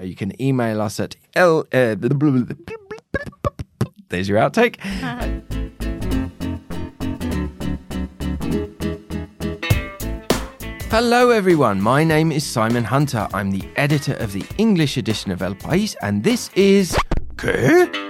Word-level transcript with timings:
You 0.00 0.14
can 0.14 0.40
email 0.40 0.80
us 0.80 1.00
at 1.00 1.16
l. 1.34 1.64
Uh, 1.72 1.94
there's 4.08 4.28
your 4.28 4.38
outtake. 4.38 4.76
Hello, 10.90 11.28
everyone. 11.28 11.82
My 11.82 12.02
name 12.02 12.32
is 12.32 12.46
Simon 12.46 12.82
Hunter. 12.82 13.28
I'm 13.34 13.50
the 13.50 13.62
editor 13.76 14.14
of 14.14 14.32
the 14.32 14.44
English 14.56 14.96
edition 14.96 15.30
of 15.30 15.42
El 15.42 15.54
País, 15.54 15.94
and 16.00 16.24
this 16.24 16.50
is. 16.56 16.96
¿Qué? 17.36 18.08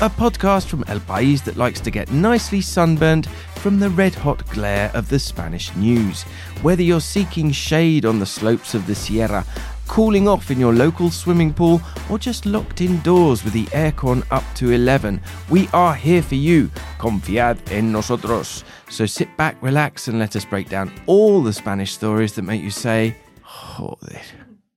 A 0.00 0.08
podcast 0.08 0.66
from 0.66 0.84
El 0.86 1.00
País 1.00 1.42
that 1.44 1.56
likes 1.56 1.80
to 1.80 1.90
get 1.90 2.12
nicely 2.12 2.60
sunburnt 2.60 3.26
from 3.56 3.78
the 3.78 3.90
red 3.90 4.14
hot 4.14 4.48
glare 4.50 4.90
of 4.94 5.08
the 5.08 5.18
Spanish 5.18 5.74
news. 5.76 6.22
Whether 6.62 6.82
you're 6.82 7.00
seeking 7.00 7.52
shade 7.52 8.04
on 8.04 8.18
the 8.18 8.26
slopes 8.26 8.74
of 8.74 8.86
the 8.86 8.94
Sierra, 8.94 9.44
cooling 9.88 10.28
off 10.28 10.50
in 10.50 10.58
your 10.58 10.72
local 10.72 11.10
swimming 11.10 11.52
pool, 11.52 11.80
or 12.10 12.18
just 12.18 12.46
locked 12.46 12.80
indoors 12.80 13.44
with 13.44 13.52
the 13.52 13.66
aircon 13.66 14.24
up 14.30 14.44
to 14.54 14.72
11, 14.72 15.20
we 15.50 15.68
are 15.72 15.94
here 15.94 16.22
for 16.22 16.34
you. 16.34 16.70
Confiad 16.98 17.58
en 17.70 17.92
nosotros. 17.92 18.64
So 18.88 19.06
sit 19.06 19.36
back, 19.36 19.56
relax, 19.62 20.08
and 20.08 20.18
let 20.18 20.36
us 20.36 20.44
break 20.44 20.68
down 20.68 20.92
all 21.06 21.42
the 21.42 21.52
Spanish 21.52 21.92
stories 21.92 22.32
that 22.34 22.42
make 22.42 22.62
you 22.62 22.70
say, 22.70 23.16
Joder, 23.44 24.20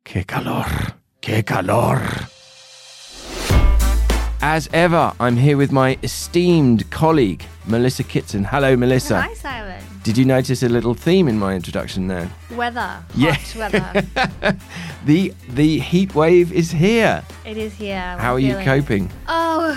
que 0.03 0.23
calor, 0.23 0.65
que 1.21 1.43
calor. 1.43 2.01
As 4.41 4.69
ever, 4.73 5.11
I'm 5.19 5.37
here 5.37 5.57
with 5.57 5.71
my 5.71 5.97
esteemed 6.03 6.89
colleague, 6.91 7.43
Melissa 7.65 8.03
Kitson. 8.03 8.43
Hello, 8.43 8.75
Melissa. 8.75 9.21
Hi, 9.21 9.33
Simon. 9.33 9.94
Did 10.05 10.19
you 10.19 10.25
notice 10.25 10.61
a 10.61 10.69
little 10.69 10.93
theme 10.93 11.27
in 11.27 11.39
my 11.39 11.55
introduction 11.55 12.05
there? 12.05 12.29
Weather. 12.51 12.79
Hot 12.79 13.05
Yeah. 13.15 13.37
weather. 13.57 14.57
The 15.05 15.33
the 15.49 15.79
heat 15.79 16.13
wave 16.13 16.53
is 16.53 16.69
here. 16.69 17.23
it 17.43 17.57
is 17.57 17.73
here. 17.73 18.15
How 18.19 18.33
We're 18.33 18.37
are 18.37 18.39
you 18.39 18.57
it. 18.57 18.65
coping? 18.65 19.09
Oh, 19.27 19.73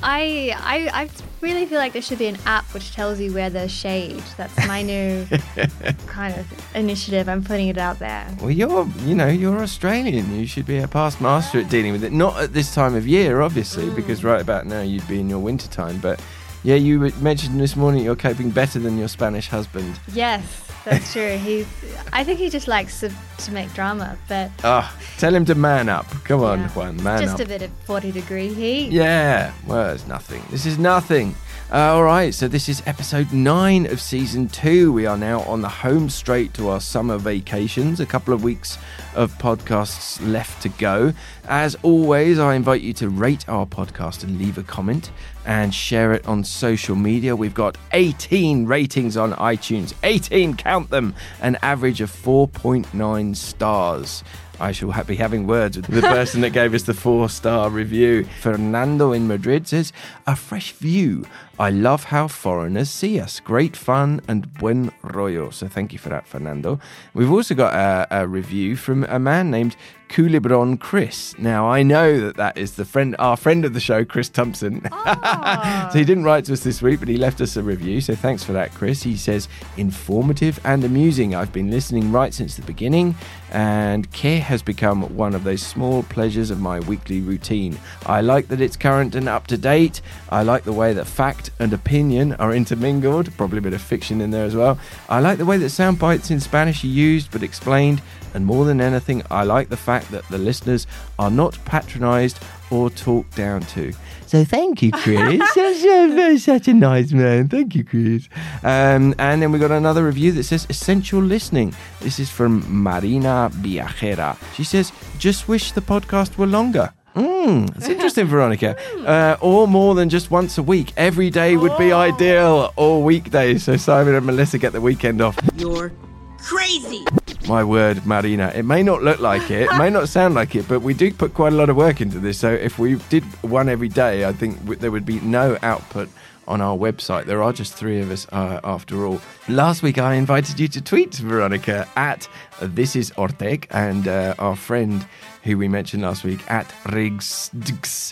I, 0.00 0.54
I 0.56 1.02
I 1.02 1.08
really 1.40 1.66
feel 1.66 1.78
like 1.78 1.92
there 1.92 2.02
should 2.02 2.18
be 2.18 2.26
an 2.28 2.38
app 2.46 2.64
which 2.72 2.92
tells 2.92 3.18
you 3.18 3.34
where 3.34 3.50
there's 3.50 3.72
shade. 3.72 4.22
That's 4.36 4.56
my 4.68 4.82
new 4.82 5.26
kind 6.06 6.34
of 6.38 6.46
initiative. 6.76 7.28
I'm 7.28 7.42
putting 7.42 7.66
it 7.66 7.78
out 7.78 7.98
there. 7.98 8.26
Well, 8.40 8.52
you're 8.52 8.86
you 9.04 9.16
know 9.16 9.28
you're 9.28 9.60
Australian. 9.60 10.32
You 10.38 10.46
should 10.46 10.66
be 10.66 10.78
a 10.78 10.86
past 10.86 11.20
master 11.20 11.58
at 11.58 11.68
dealing 11.68 11.90
with 11.90 12.04
it. 12.04 12.12
Not 12.12 12.40
at 12.40 12.52
this 12.52 12.72
time 12.72 12.94
of 12.94 13.08
year, 13.08 13.40
obviously, 13.40 13.86
mm. 13.86 13.96
because 13.96 14.22
right 14.22 14.40
about 14.40 14.66
now 14.66 14.82
you'd 14.82 15.08
be 15.08 15.18
in 15.18 15.28
your 15.28 15.40
winter 15.40 15.66
time. 15.68 15.98
But 15.98 16.20
yeah, 16.64 16.74
you 16.76 16.98
mentioned 17.20 17.60
this 17.60 17.76
morning 17.76 18.02
you're 18.02 18.16
coping 18.16 18.50
better 18.50 18.78
than 18.80 18.98
your 18.98 19.08
Spanish 19.08 19.48
husband. 19.48 20.00
Yes, 20.12 20.42
that's 20.84 21.12
true. 21.12 21.36
He's. 21.36 21.66
I 22.12 22.24
think 22.24 22.38
he 22.40 22.48
just 22.50 22.66
likes 22.66 23.00
to, 23.00 23.12
to 23.38 23.52
make 23.52 23.72
drama, 23.74 24.18
but 24.28 24.50
Oh, 24.64 24.92
tell 25.18 25.34
him 25.34 25.44
to 25.44 25.54
man 25.54 25.88
up. 25.88 26.06
Come 26.24 26.42
on, 26.42 26.60
yeah, 26.60 26.68
Juan, 26.70 27.02
man 27.02 27.20
just 27.20 27.34
up. 27.34 27.38
Just 27.38 27.40
a 27.40 27.58
bit 27.58 27.62
of 27.62 27.70
40 27.84 28.10
degree 28.12 28.52
heat. 28.52 28.90
Yeah, 28.92 29.52
well, 29.66 29.90
it's 29.94 30.06
nothing. 30.06 30.42
This 30.50 30.66
is 30.66 30.78
nothing. 30.78 31.34
Uh, 31.72 31.94
all 31.94 32.04
right, 32.04 32.32
so 32.34 32.46
this 32.46 32.68
is 32.68 32.82
episode 32.86 33.32
nine 33.32 33.86
of 33.86 34.00
season 34.00 34.48
two. 34.48 34.92
We 34.92 35.06
are 35.06 35.16
now 35.16 35.40
on 35.40 35.60
the 35.62 35.68
home 35.68 36.08
straight 36.10 36.54
to 36.54 36.68
our 36.68 36.80
summer 36.80 37.16
vacations. 37.16 38.00
A 38.00 38.06
couple 38.06 38.32
of 38.34 38.44
weeks 38.44 38.78
of 39.14 39.32
podcasts 39.38 40.20
left 40.30 40.62
to 40.62 40.68
go. 40.68 41.14
As 41.48 41.74
always, 41.82 42.38
I 42.38 42.54
invite 42.54 42.82
you 42.82 42.92
to 42.94 43.08
rate 43.08 43.48
our 43.48 43.66
podcast 43.66 44.22
and 44.24 44.38
leave 44.38 44.58
a 44.58 44.62
comment 44.62 45.10
and 45.44 45.74
share 45.74 46.12
it 46.12 46.26
on 46.26 46.44
social 46.44 46.96
media. 46.96 47.36
We've 47.36 47.54
got 47.54 47.76
18 47.92 48.66
ratings 48.66 49.16
on 49.16 49.32
iTunes. 49.32 49.94
18, 50.02 50.56
count 50.56 50.90
them. 50.90 51.14
An 51.40 51.56
average 51.62 52.00
of 52.00 52.10
4.9 52.10 53.36
stars. 53.36 54.24
I 54.60 54.72
shall 54.72 54.90
ha- 54.92 55.02
be 55.02 55.16
having 55.16 55.46
words 55.46 55.76
with 55.76 55.86
the 55.86 56.00
person 56.02 56.40
that 56.42 56.50
gave 56.50 56.74
us 56.74 56.82
the 56.82 56.94
four 56.94 57.28
star 57.28 57.70
review. 57.70 58.24
Fernando 58.40 59.12
in 59.12 59.26
Madrid 59.26 59.66
says, 59.68 59.92
A 60.26 60.36
fresh 60.36 60.72
view. 60.72 61.24
I 61.58 61.70
love 61.70 62.04
how 62.04 62.26
foreigners 62.26 62.90
see 62.90 63.20
us. 63.20 63.38
Great 63.38 63.76
fun 63.76 64.20
and 64.26 64.52
buen 64.54 64.90
rollo. 65.02 65.50
So 65.50 65.68
thank 65.68 65.92
you 65.92 66.00
for 66.00 66.08
that, 66.08 66.26
Fernando. 66.26 66.80
We've 67.14 67.30
also 67.30 67.54
got 67.54 67.74
a, 67.74 68.22
a 68.22 68.26
review 68.26 68.74
from 68.74 69.04
a 69.04 69.20
man 69.20 69.52
named 69.52 69.76
Culebron 70.08 70.80
Chris. 70.80 71.36
Now, 71.38 71.68
I 71.68 71.84
know 71.84 72.20
that 72.20 72.36
that 72.36 72.58
is 72.58 72.72
the 72.74 72.84
friend, 72.84 73.14
our 73.20 73.36
friend 73.36 73.64
of 73.64 73.72
the 73.72 73.80
show, 73.80 74.04
Chris 74.04 74.28
Thompson. 74.28 74.82
Ah. 75.06 75.90
so 75.92 75.98
he 75.98 76.04
didn't 76.04 76.24
write 76.24 76.44
to 76.46 76.52
us 76.52 76.60
this 76.64 76.80
week, 76.82 76.98
but 76.98 77.08
he 77.08 77.16
left 77.16 77.40
us 77.40 77.56
a 77.56 77.62
review. 77.62 78.00
So 78.00 78.14
thanks 78.14 78.42
for 78.42 78.52
that, 78.52 78.72
Chris. 78.74 79.02
He 79.02 79.16
says, 79.16 79.48
informative 79.76 80.58
and 80.64 80.82
amusing. 80.82 81.34
I've 81.34 81.52
been 81.52 81.70
listening 81.70 82.10
right 82.10 82.32
since 82.32 82.56
the 82.56 82.62
beginning, 82.62 83.14
and 83.52 84.10
care 84.12 84.40
has 84.44 84.62
become 84.62 85.02
one 85.16 85.34
of 85.34 85.44
those 85.44 85.62
small 85.62 86.02
pleasures 86.04 86.50
of 86.50 86.60
my 86.60 86.80
weekly 86.80 87.20
routine. 87.20 87.78
I 88.06 88.20
like 88.20 88.48
that 88.48 88.60
it's 88.60 88.76
current 88.76 89.14
and 89.14 89.28
up 89.28 89.46
to 89.48 89.58
date. 89.58 90.00
I 90.30 90.42
like 90.42 90.64
the 90.64 90.72
way 90.72 90.92
that 90.92 91.06
fact 91.06 91.50
and 91.58 91.72
opinion 91.72 92.34
are 92.34 92.54
intermingled, 92.54 93.36
probably 93.36 93.58
a 93.58 93.62
bit 93.62 93.74
of 93.74 93.82
fiction 93.82 94.20
in 94.20 94.30
there 94.30 94.44
as 94.44 94.54
well. 94.54 94.78
I 95.08 95.20
like 95.20 95.38
the 95.38 95.46
way 95.46 95.58
that 95.58 95.70
sound 95.70 95.98
bites 95.98 96.30
in 96.30 96.40
Spanish 96.40 96.84
are 96.84 96.88
used 96.88 97.30
but 97.30 97.42
explained. 97.42 98.00
And 98.34 98.46
more 98.46 98.64
than 98.64 98.80
anything, 98.80 99.22
I 99.30 99.44
like 99.44 99.68
the 99.68 99.76
fact 99.76 100.10
that 100.10 100.28
the 100.28 100.38
listeners 100.38 100.86
are 101.18 101.30
not 101.30 101.58
patronized 101.64 102.40
or 102.74 102.90
talked 102.90 103.36
down 103.36 103.60
to. 103.60 103.92
So 104.26 104.44
thank 104.44 104.82
you, 104.82 104.90
Chris. 104.90 105.40
such, 105.54 105.84
a, 105.84 106.38
such 106.38 106.68
a 106.68 106.74
nice 106.74 107.12
man. 107.12 107.48
Thank 107.48 107.74
you, 107.74 107.84
Chris. 107.84 108.28
Um, 108.62 109.14
and 109.18 109.40
then 109.40 109.52
we 109.52 109.58
got 109.58 109.70
another 109.70 110.04
review 110.04 110.32
that 110.32 110.44
says 110.44 110.66
essential 110.68 111.20
listening. 111.20 111.74
This 112.00 112.18
is 112.18 112.30
from 112.30 112.64
Marina 112.68 113.50
Viajera. 113.52 114.36
She 114.54 114.64
says, 114.64 114.92
just 115.18 115.46
wish 115.46 115.72
the 115.72 115.80
podcast 115.80 116.36
were 116.36 116.46
longer. 116.46 116.92
Mm, 117.14 117.76
it's 117.76 117.88
interesting, 117.88 118.26
Veronica. 118.34 118.76
Uh, 119.06 119.36
or 119.40 119.68
more 119.68 119.94
than 119.94 120.08
just 120.08 120.30
once 120.30 120.58
a 120.58 120.62
week. 120.62 120.92
Every 120.96 121.30
day 121.30 121.56
would 121.56 121.76
be 121.78 121.92
ideal, 121.92 122.72
or 122.76 123.02
weekdays. 123.04 123.62
So 123.62 123.76
Simon 123.76 124.14
and 124.16 124.26
Melissa 124.26 124.58
get 124.58 124.72
the 124.72 124.80
weekend 124.80 125.20
off. 125.20 125.38
You're 125.56 125.92
crazy. 126.38 127.04
My 127.46 127.62
word, 127.62 128.06
Marina. 128.06 128.50
It 128.54 128.64
may 128.64 128.82
not 128.82 129.02
look 129.02 129.20
like 129.20 129.50
it, 129.50 129.68
may 129.76 129.90
not 129.90 130.08
sound 130.08 130.34
like 130.34 130.54
it, 130.54 130.66
but 130.66 130.80
we 130.80 130.94
do 130.94 131.12
put 131.12 131.34
quite 131.34 131.52
a 131.52 131.56
lot 131.56 131.68
of 131.68 131.76
work 131.76 132.00
into 132.00 132.18
this. 132.18 132.38
So 132.38 132.50
if 132.50 132.78
we 132.78 132.94
did 133.10 133.22
one 133.42 133.68
every 133.68 133.88
day, 133.88 134.24
I 134.24 134.32
think 134.32 134.80
there 134.80 134.90
would 134.90 135.04
be 135.04 135.20
no 135.20 135.58
output 135.62 136.08
on 136.48 136.62
our 136.62 136.76
website. 136.76 137.26
There 137.26 137.42
are 137.42 137.52
just 137.52 137.74
three 137.74 138.00
of 138.00 138.10
us 138.10 138.26
uh, 138.32 138.60
after 138.64 139.04
all. 139.04 139.20
Last 139.48 139.82
week, 139.82 139.98
I 139.98 140.14
invited 140.14 140.58
you 140.58 140.68
to 140.68 140.80
tweet, 140.80 141.14
Veronica, 141.16 141.86
at 141.96 142.26
This 142.62 142.96
Is 142.96 143.10
Orteg, 143.12 143.66
and 143.70 144.08
uh, 144.08 144.34
our 144.38 144.56
friend 144.56 145.06
who 145.42 145.58
we 145.58 145.68
mentioned 145.68 146.02
last 146.02 146.24
week 146.24 146.40
at 146.50 146.72
Riggs. 146.92 147.50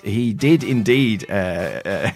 He 0.04 0.34
did 0.34 0.62
indeed 0.62 1.24
uh, 1.30 1.32
uh, 1.84 2.10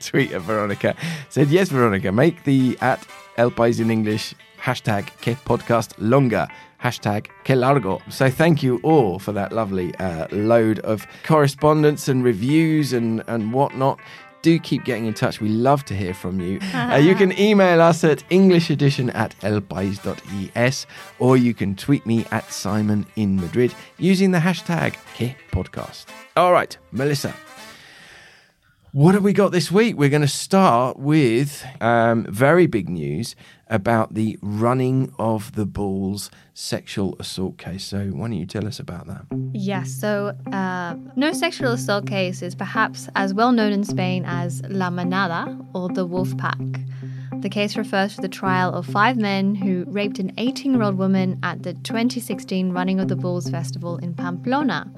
tweet 0.00 0.32
at 0.32 0.40
Veronica. 0.40 0.96
Said, 1.28 1.48
Yes, 1.48 1.68
Veronica, 1.68 2.12
make 2.12 2.44
the 2.44 2.78
at 2.80 3.06
El 3.36 3.50
País 3.50 3.78
in 3.80 3.90
English 3.90 4.34
hashtag 4.62 5.06
que 5.20 5.34
podcast 5.44 5.92
longer. 5.98 6.46
Hashtag 6.82 7.26
que 7.44 7.54
largo. 7.54 8.00
So 8.08 8.30
thank 8.30 8.62
you 8.62 8.80
all 8.82 9.18
for 9.18 9.32
that 9.32 9.52
lovely 9.52 9.94
uh, 9.96 10.26
load 10.30 10.78
of 10.80 11.06
correspondence 11.24 12.08
and 12.08 12.24
reviews 12.24 12.92
and 12.92 13.22
and 13.26 13.52
whatnot. 13.52 13.98
Do 14.42 14.58
keep 14.58 14.84
getting 14.84 15.06
in 15.06 15.14
touch. 15.14 15.40
We 15.40 15.48
love 15.48 15.84
to 15.84 15.94
hear 15.94 16.14
from 16.14 16.40
you. 16.40 16.58
Uh, 16.92 16.96
you 16.96 17.14
can 17.14 17.32
email 17.38 17.80
us 17.80 18.04
at 18.04 18.18
englishedition 18.28 19.14
at 19.14 19.38
elpais.es 19.40 20.86
or 21.18 21.36
you 21.36 21.54
can 21.54 21.74
tweet 21.74 22.04
me 22.04 22.26
at 22.30 22.52
simon 22.52 23.06
in 23.16 23.36
madrid 23.36 23.74
using 23.98 24.32
the 24.32 24.38
hashtag 24.38 24.94
podcast. 25.52 26.06
All 26.36 26.52
right 26.52 26.76
melissa 26.90 27.32
what 28.92 29.14
have 29.14 29.24
we 29.24 29.32
got 29.32 29.52
this 29.52 29.72
week? 29.72 29.96
We're 29.96 30.10
going 30.10 30.20
to 30.20 30.28
start 30.28 30.98
with 30.98 31.64
um, 31.80 32.26
very 32.28 32.66
big 32.66 32.90
news 32.90 33.34
about 33.68 34.12
the 34.12 34.38
running 34.42 35.14
of 35.18 35.54
the 35.54 35.64
bulls 35.64 36.30
sexual 36.52 37.16
assault 37.18 37.56
case. 37.56 37.84
So, 37.84 38.08
why 38.08 38.28
don't 38.28 38.36
you 38.36 38.44
tell 38.44 38.66
us 38.66 38.78
about 38.78 39.06
that? 39.06 39.24
Yes, 39.54 39.90
so 39.90 40.36
uh, 40.52 40.96
no 41.16 41.32
sexual 41.32 41.72
assault 41.72 42.06
case 42.06 42.42
is 42.42 42.54
perhaps 42.54 43.08
as 43.16 43.32
well 43.32 43.50
known 43.50 43.72
in 43.72 43.82
Spain 43.82 44.24
as 44.26 44.60
La 44.68 44.90
Manada 44.90 45.58
or 45.74 45.88
the 45.88 46.04
Wolf 46.04 46.36
Pack. 46.36 46.58
The 47.40 47.48
case 47.48 47.78
refers 47.78 48.16
to 48.16 48.20
the 48.20 48.28
trial 48.28 48.74
of 48.74 48.84
five 48.84 49.16
men 49.16 49.54
who 49.54 49.86
raped 49.88 50.18
an 50.18 50.32
18 50.36 50.74
year 50.74 50.82
old 50.82 50.98
woman 50.98 51.38
at 51.42 51.62
the 51.62 51.72
2016 51.72 52.72
Running 52.72 53.00
of 53.00 53.08
the 53.08 53.16
Bulls 53.16 53.48
festival 53.48 53.96
in 53.96 54.12
Pamplona. 54.12 54.92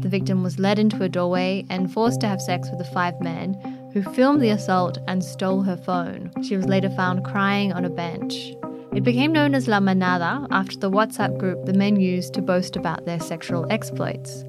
The 0.00 0.08
victim 0.08 0.42
was 0.42 0.58
led 0.58 0.78
into 0.78 1.02
a 1.02 1.08
doorway 1.08 1.64
and 1.68 1.92
forced 1.92 2.20
to 2.20 2.28
have 2.28 2.40
sex 2.40 2.70
with 2.70 2.78
the 2.78 2.92
five 2.94 3.20
men 3.20 3.54
who 3.92 4.02
filmed 4.02 4.40
the 4.40 4.50
assault 4.50 4.98
and 5.08 5.24
stole 5.24 5.62
her 5.62 5.76
phone. 5.76 6.30
She 6.42 6.56
was 6.56 6.66
later 6.66 6.90
found 6.90 7.24
crying 7.24 7.72
on 7.72 7.84
a 7.84 7.90
bench. 7.90 8.54
It 8.94 9.02
became 9.02 9.32
known 9.32 9.54
as 9.54 9.66
La 9.66 9.80
Manada 9.80 10.46
after 10.50 10.78
the 10.78 10.90
WhatsApp 10.90 11.36
group 11.38 11.64
the 11.64 11.72
men 11.72 11.98
used 11.98 12.32
to 12.34 12.42
boast 12.42 12.76
about 12.76 13.06
their 13.06 13.20
sexual 13.20 13.66
exploits. 13.70 14.44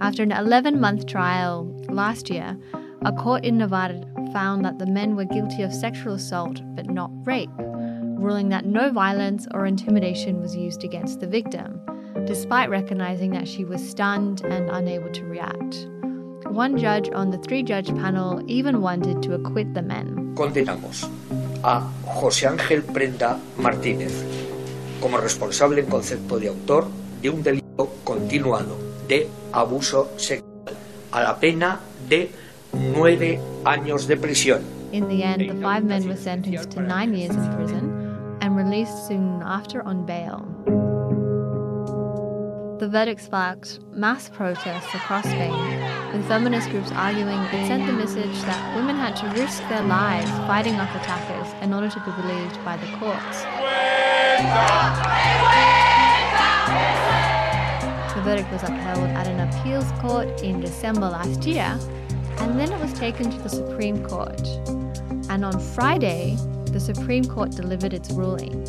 After 0.00 0.22
an 0.22 0.32
11 0.32 0.80
month 0.80 1.06
trial 1.06 1.64
last 1.88 2.30
year, 2.30 2.56
a 3.02 3.12
court 3.12 3.44
in 3.44 3.58
Navarra 3.58 4.00
found 4.32 4.64
that 4.64 4.78
the 4.78 4.86
men 4.86 5.16
were 5.16 5.24
guilty 5.24 5.62
of 5.62 5.72
sexual 5.74 6.14
assault 6.14 6.60
but 6.76 6.88
not 6.88 7.10
rape, 7.24 7.50
ruling 7.58 8.48
that 8.50 8.64
no 8.64 8.90
violence 8.90 9.46
or 9.52 9.66
intimidation 9.66 10.40
was 10.40 10.56
used 10.56 10.84
against 10.84 11.20
the 11.20 11.26
victim. 11.26 11.80
Despite 12.26 12.70
recognizing 12.70 13.30
that 13.32 13.46
she 13.46 13.64
was 13.64 13.86
stunned 13.86 14.42
and 14.44 14.70
unable 14.70 15.10
to 15.12 15.24
react. 15.24 15.88
One 16.46 16.78
judge 16.78 17.10
on 17.12 17.30
the 17.30 17.38
three 17.38 17.62
judge 17.62 17.88
panel 17.94 18.42
even 18.46 18.80
wanted 18.80 19.22
to 19.24 19.34
acquit 19.34 19.74
the 19.74 19.82
men. 19.82 20.34
Condenamos 20.36 21.08
a 21.62 21.82
José 22.06 22.46
Ángel 22.46 22.82
Prenda 22.82 23.38
Martínez 23.58 24.24
como 25.00 25.18
responsable 25.18 25.80
en 25.80 25.86
concepto 25.86 26.38
de 26.38 26.48
autor 26.48 26.86
de 27.20 27.30
un 27.30 27.42
delito 27.42 27.90
continuado 28.04 28.78
de 29.08 29.28
abuso 29.52 30.10
sexual 30.16 30.76
a 31.12 31.22
la 31.22 31.38
pena 31.38 31.80
de 32.08 32.30
nueve 32.72 33.40
años 33.64 34.06
de 34.06 34.16
prisión. 34.16 34.62
In 34.92 35.08
the 35.08 35.22
end, 35.24 35.48
the 35.48 35.60
five 35.60 35.84
men 35.84 36.06
were 36.06 36.16
sentenced 36.16 36.70
to 36.70 36.80
nine 36.80 37.14
years 37.14 37.34
in 37.34 37.54
prison 37.54 38.38
and 38.40 38.56
released 38.56 39.08
soon 39.08 39.42
after 39.42 39.82
on 39.82 40.06
bail. 40.06 40.46
The 42.84 42.90
verdict 42.90 43.22
sparked 43.22 43.80
mass 43.94 44.28
protests 44.28 44.94
across 44.94 45.24
Spain, 45.24 45.52
with 46.12 46.28
feminist 46.28 46.68
groups 46.68 46.92
arguing 46.92 47.38
it 47.38 47.66
sent 47.66 47.86
the 47.86 47.94
message 47.94 48.38
that 48.42 48.76
women 48.76 48.94
had 48.94 49.16
to 49.16 49.40
risk 49.40 49.66
their 49.70 49.82
lives 49.84 50.30
fighting 50.46 50.74
off 50.74 50.94
attackers 50.94 51.50
in 51.62 51.72
order 51.72 51.88
to 51.88 52.00
be 52.00 52.10
believed 52.20 52.62
by 52.62 52.76
the 52.76 52.86
courts. 52.98 53.40
The 58.12 58.20
verdict 58.20 58.52
was 58.52 58.62
upheld 58.64 59.08
at 59.16 59.28
an 59.28 59.40
appeals 59.48 59.90
court 60.02 60.42
in 60.42 60.60
December 60.60 61.08
last 61.08 61.46
year, 61.46 61.78
and 62.36 62.60
then 62.60 62.70
it 62.70 62.80
was 62.80 62.92
taken 62.92 63.30
to 63.30 63.38
the 63.38 63.48
Supreme 63.48 64.04
Court. 64.04 64.46
And 65.30 65.42
on 65.42 65.58
Friday, 65.58 66.36
the 66.66 66.80
Supreme 66.80 67.24
Court 67.24 67.50
delivered 67.52 67.94
its 67.94 68.10
ruling. 68.10 68.62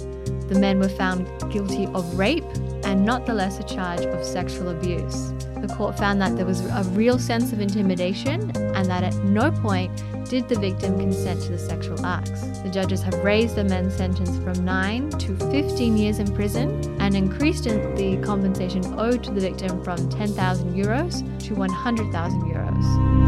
The 0.47 0.57
men 0.57 0.79
were 0.79 0.87
found 0.87 1.27
guilty 1.51 1.87
of 1.87 2.17
rape 2.17 2.45
and 2.85 3.03
not 3.03 3.25
the 3.25 3.33
lesser 3.33 3.63
charge 3.63 4.01
of 4.01 4.23
sexual 4.23 4.69
abuse. 4.69 5.33
The 5.57 5.73
court 5.75 5.97
found 5.97 6.21
that 6.21 6.35
there 6.35 6.45
was 6.45 6.61
a 6.61 6.83
real 6.91 7.17
sense 7.17 7.51
of 7.51 7.59
intimidation 7.59 8.51
and 8.55 8.85
that 8.85 9.03
at 9.03 9.15
no 9.23 9.51
point 9.51 9.91
did 10.29 10.47
the 10.47 10.59
victim 10.59 10.99
consent 10.99 11.41
to 11.43 11.51
the 11.51 11.57
sexual 11.57 12.03
acts. 12.05 12.41
The 12.59 12.69
judges 12.69 13.01
have 13.03 13.15
raised 13.23 13.55
the 13.55 13.63
men's 13.63 13.95
sentence 13.95 14.37
from 14.43 14.63
9 14.65 15.09
to 15.11 15.35
15 15.51 15.97
years 15.97 16.19
in 16.19 16.33
prison 16.33 16.97
and 16.99 17.15
increased 17.15 17.65
the 17.65 18.19
compensation 18.23 18.83
owed 18.99 19.23
to 19.23 19.31
the 19.31 19.41
victim 19.41 19.83
from 19.83 20.09
10,000 20.09 20.73
euros 20.75 21.23
to 21.45 21.55
100,000 21.55 22.41
euros. 22.41 23.24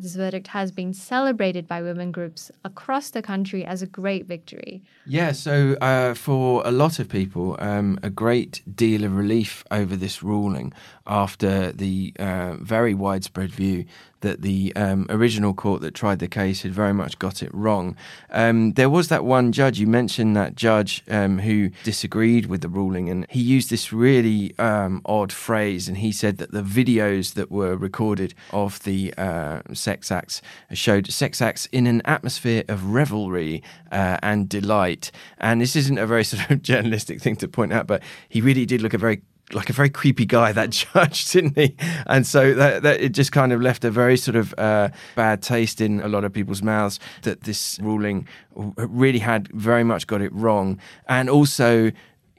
This 0.00 0.14
verdict 0.14 0.46
has 0.48 0.72
been 0.72 0.94
celebrated 0.94 1.68
by 1.68 1.82
women 1.82 2.10
groups 2.10 2.50
across 2.64 3.10
the 3.10 3.20
country 3.20 3.66
as 3.66 3.82
a 3.82 3.86
great 3.86 4.24
victory. 4.24 4.82
Yeah, 5.04 5.32
so 5.32 5.76
uh, 5.82 6.14
for 6.14 6.62
a 6.64 6.70
lot 6.70 6.98
of 6.98 7.10
people, 7.10 7.56
um, 7.58 7.98
a 8.02 8.08
great 8.08 8.62
deal 8.74 9.04
of 9.04 9.14
relief 9.14 9.62
over 9.70 9.96
this 9.96 10.22
ruling 10.22 10.72
after 11.06 11.70
the 11.72 12.14
uh, 12.18 12.54
very 12.60 12.94
widespread 12.94 13.50
view 13.50 13.84
that 14.20 14.42
the 14.42 14.72
um, 14.76 15.06
original 15.08 15.54
court 15.54 15.80
that 15.82 15.94
tried 15.94 16.18
the 16.18 16.28
case 16.28 16.62
had 16.62 16.72
very 16.72 16.92
much 16.92 17.18
got 17.18 17.42
it 17.42 17.50
wrong. 17.54 17.96
Um, 18.30 18.72
there 18.72 18.90
was 18.90 19.08
that 19.08 19.24
one 19.24 19.52
judge, 19.52 19.78
you 19.78 19.86
mentioned 19.86 20.36
that 20.36 20.54
judge 20.54 21.02
um, 21.08 21.38
who 21.38 21.70
disagreed 21.84 22.46
with 22.46 22.60
the 22.60 22.68
ruling, 22.68 23.08
and 23.08 23.26
he 23.30 23.40
used 23.40 23.70
this 23.70 23.92
really 23.92 24.56
um, 24.58 25.02
odd 25.04 25.32
phrase, 25.32 25.88
and 25.88 25.98
he 25.98 26.12
said 26.12 26.38
that 26.38 26.52
the 26.52 26.62
videos 26.62 27.34
that 27.34 27.50
were 27.50 27.76
recorded 27.76 28.34
of 28.52 28.82
the 28.84 29.14
uh, 29.16 29.60
sex 29.72 30.10
acts 30.10 30.42
showed 30.72 31.10
sex 31.10 31.40
acts 31.40 31.66
in 31.66 31.86
an 31.86 32.02
atmosphere 32.04 32.64
of 32.68 32.92
revelry 32.92 33.62
uh, 33.90 34.18
and 34.22 34.48
delight. 34.48 35.10
And 35.38 35.60
this 35.60 35.76
isn't 35.76 35.98
a 35.98 36.06
very 36.06 36.24
sort 36.30 36.50
of 36.50 36.62
journalistic 36.62 37.20
thing 37.20 37.36
to 37.36 37.48
point 37.48 37.72
out, 37.72 37.86
but 37.86 38.02
he 38.28 38.40
really 38.40 38.66
did 38.66 38.82
look 38.82 38.94
a 38.94 38.98
very 38.98 39.22
like 39.52 39.70
a 39.70 39.72
very 39.72 39.90
creepy 39.90 40.26
guy 40.26 40.52
that 40.52 40.70
judge 40.94 41.26
didn't 41.26 41.56
he? 41.56 41.76
And 42.06 42.26
so 42.26 42.54
that, 42.54 42.82
that 42.82 43.00
it 43.00 43.10
just 43.10 43.32
kind 43.32 43.52
of 43.52 43.60
left 43.60 43.84
a 43.84 43.90
very 43.90 44.16
sort 44.16 44.36
of 44.36 44.54
uh, 44.58 44.90
bad 45.16 45.42
taste 45.42 45.80
in 45.80 46.00
a 46.00 46.08
lot 46.08 46.24
of 46.24 46.32
people's 46.32 46.62
mouths 46.62 46.98
that 47.22 47.42
this 47.42 47.78
ruling 47.80 48.26
really 48.54 49.18
had 49.18 49.48
very 49.48 49.84
much 49.84 50.06
got 50.06 50.20
it 50.20 50.32
wrong. 50.32 50.78
And 51.08 51.28
also 51.28 51.92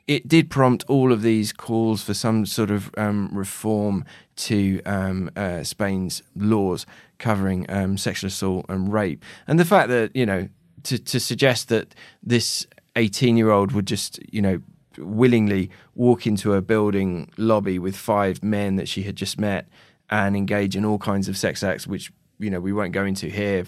it 0.08 0.28
did 0.28 0.50
prompt 0.50 0.84
all 0.88 1.12
of 1.12 1.22
these 1.22 1.54
calls 1.54 2.04
for 2.04 2.14
some 2.14 2.46
sort 2.46 2.70
of 2.70 2.92
um, 2.98 3.30
reform 3.32 4.04
to 4.36 4.82
um, 4.86 5.30
uh, 5.36 5.64
Spain's 5.64 6.24
laws 6.36 6.86
covering 7.18 7.66
um, 7.70 7.98
sexual 7.98 8.28
assault 8.28 8.66
and 8.68 8.92
rape. 8.92 9.24
And 9.48 9.60
the 9.60 9.66
fact 9.66 9.90
that 9.90 10.16
you 10.16 10.26
know 10.26 10.50
to, 10.84 10.98
to 10.98 11.20
suggest 11.20 11.70
that 11.70 11.94
this 12.24 12.66
18 12.96 13.38
year 13.38 13.52
old 13.52 13.72
would 13.72 13.88
just 13.88 14.20
you 14.34 14.42
know 14.42 14.62
willingly 14.98 15.70
walk 15.96 16.28
into 16.28 16.54
a 16.54 16.62
building 16.62 17.32
lobby 17.38 17.80
with 17.80 17.96
five 17.96 18.44
men 18.44 18.76
that 18.76 18.88
she 18.88 19.04
had 19.04 19.16
just 19.16 19.40
met 19.40 19.68
and 20.10 20.36
engage 20.36 20.76
in 20.76 20.84
all 20.86 20.98
kinds 20.98 21.28
of 21.28 21.38
sex 21.38 21.64
acts, 21.64 21.88
which 21.88 22.12
you 22.40 22.50
know 22.50 22.60
we 22.60 22.74
won't 22.74 22.92
go 22.92 23.06
into 23.06 23.28
here 23.28 23.66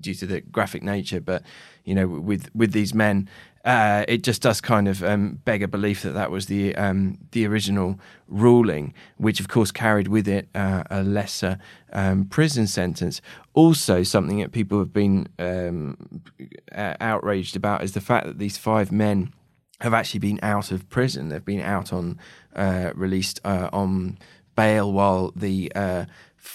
due 0.00 0.14
to 0.14 0.26
the 0.26 0.40
graphic 0.40 0.82
nature. 0.82 1.20
But 1.20 1.42
you 1.84 1.94
know, 1.94 2.06
with 2.06 2.50
with 2.54 2.72
these 2.72 2.92
men, 2.92 3.28
uh, 3.64 4.04
it 4.08 4.22
just 4.22 4.42
does 4.42 4.60
kind 4.60 4.88
of 4.88 5.04
um, 5.04 5.40
beg 5.44 5.62
a 5.62 5.68
belief 5.68 6.02
that 6.02 6.12
that 6.12 6.30
was 6.30 6.46
the 6.46 6.74
um, 6.76 7.18
the 7.32 7.46
original 7.46 8.00
ruling, 8.26 8.94
which 9.18 9.40
of 9.40 9.48
course 9.48 9.70
carried 9.70 10.08
with 10.08 10.26
it 10.26 10.48
uh, 10.54 10.82
a 10.90 11.02
lesser 11.02 11.58
um, 11.92 12.24
prison 12.24 12.66
sentence. 12.66 13.20
Also, 13.54 14.02
something 14.02 14.40
that 14.40 14.52
people 14.52 14.78
have 14.78 14.92
been 14.92 15.28
um, 15.38 16.22
outraged 16.72 17.56
about 17.56 17.82
is 17.82 17.92
the 17.92 18.00
fact 18.00 18.26
that 18.26 18.38
these 18.38 18.56
five 18.56 18.90
men 18.90 19.32
have 19.80 19.94
actually 19.94 20.20
been 20.20 20.40
out 20.42 20.72
of 20.72 20.88
prison. 20.88 21.28
They've 21.28 21.44
been 21.44 21.60
out 21.60 21.92
on 21.92 22.18
uh, 22.54 22.92
released 22.94 23.40
uh, 23.44 23.70
on 23.72 24.18
bail 24.56 24.92
while 24.92 25.32
the 25.36 25.70
uh, 25.74 26.06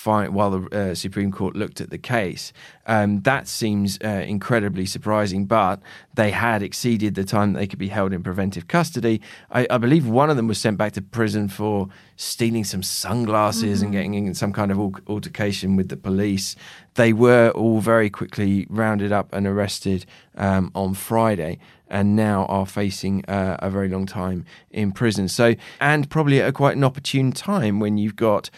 while 0.05 0.49
the 0.49 0.91
uh, 0.91 0.95
Supreme 0.95 1.31
Court 1.31 1.55
looked 1.55 1.79
at 1.79 1.89
the 1.89 1.97
case. 1.97 2.51
Um, 2.87 3.21
that 3.21 3.47
seems 3.47 3.99
uh, 4.03 4.25
incredibly 4.27 4.85
surprising, 4.85 5.45
but 5.45 5.81
they 6.13 6.31
had 6.31 6.61
exceeded 6.61 7.15
the 7.15 7.23
time 7.23 7.53
that 7.53 7.59
they 7.59 7.67
could 7.67 7.79
be 7.79 7.89
held 7.89 8.11
in 8.11 8.23
preventive 8.23 8.67
custody. 8.67 9.21
I, 9.51 9.67
I 9.69 9.77
believe 9.77 10.07
one 10.07 10.29
of 10.29 10.35
them 10.35 10.47
was 10.47 10.57
sent 10.57 10.77
back 10.77 10.93
to 10.93 11.01
prison 11.01 11.47
for 11.47 11.87
stealing 12.17 12.63
some 12.63 12.83
sunglasses 12.83 13.77
mm-hmm. 13.77 13.85
and 13.85 13.93
getting 13.93 14.13
in 14.27 14.33
some 14.33 14.51
kind 14.51 14.71
of 14.71 14.79
altercation 15.07 15.75
with 15.75 15.89
the 15.89 15.97
police. 15.97 16.55
They 16.95 17.13
were 17.13 17.51
all 17.51 17.79
very 17.79 18.09
quickly 18.09 18.67
rounded 18.69 19.11
up 19.11 19.33
and 19.33 19.47
arrested 19.47 20.05
um, 20.35 20.71
on 20.75 20.95
Friday 20.95 21.59
and 21.93 22.15
now 22.15 22.45
are 22.45 22.65
facing 22.65 23.23
uh, 23.25 23.55
a 23.59 23.69
very 23.69 23.87
long 23.87 24.05
time 24.05 24.43
in 24.71 24.91
prison. 24.91 25.29
So, 25.29 25.55
and 25.79 26.09
probably 26.09 26.41
at 26.41 26.49
a 26.49 26.51
quite 26.51 26.75
an 26.75 26.83
opportune 26.83 27.31
time 27.31 27.79
when 27.79 27.97
you've 27.97 28.15
got 28.15 28.49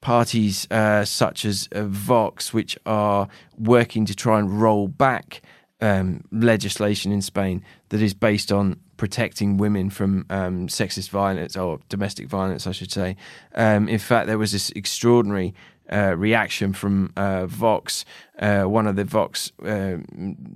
parties 0.00 0.66
uh, 0.70 1.04
such 1.04 1.44
as 1.44 1.68
uh, 1.72 1.84
Vox, 1.84 2.52
which 2.52 2.76
are 2.84 3.28
working 3.56 4.04
to 4.04 4.14
try 4.14 4.38
and 4.40 4.60
roll 4.60 4.88
back 4.88 5.42
um, 5.80 6.24
legislation 6.32 7.12
in 7.12 7.22
Spain 7.22 7.64
that 7.90 8.02
is 8.02 8.14
based 8.14 8.50
on 8.50 8.80
protecting 8.96 9.56
women 9.56 9.88
from 9.88 10.26
um, 10.28 10.66
sexist 10.66 11.08
violence 11.10 11.56
or 11.56 11.78
domestic 11.88 12.28
violence, 12.28 12.66
I 12.66 12.72
should 12.72 12.92
say. 12.92 13.16
Um, 13.54 13.88
in 13.88 13.98
fact, 13.98 14.26
there 14.26 14.38
was 14.38 14.52
this 14.52 14.70
extraordinary 14.70 15.54
uh, 15.90 16.14
reaction 16.16 16.72
from 16.72 17.12
uh, 17.16 17.46
Vox, 17.46 18.04
uh, 18.38 18.64
one 18.64 18.86
of 18.86 18.96
the 18.96 19.04
Vox 19.04 19.52
uh, 19.64 19.98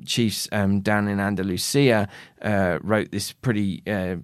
chiefs 0.04 0.48
um, 0.52 0.80
down 0.80 1.08
in 1.08 1.20
Andalusia, 1.20 2.08
uh, 2.42 2.78
wrote 2.82 3.10
this 3.10 3.32
pretty 3.32 3.82
uh, 3.86 4.16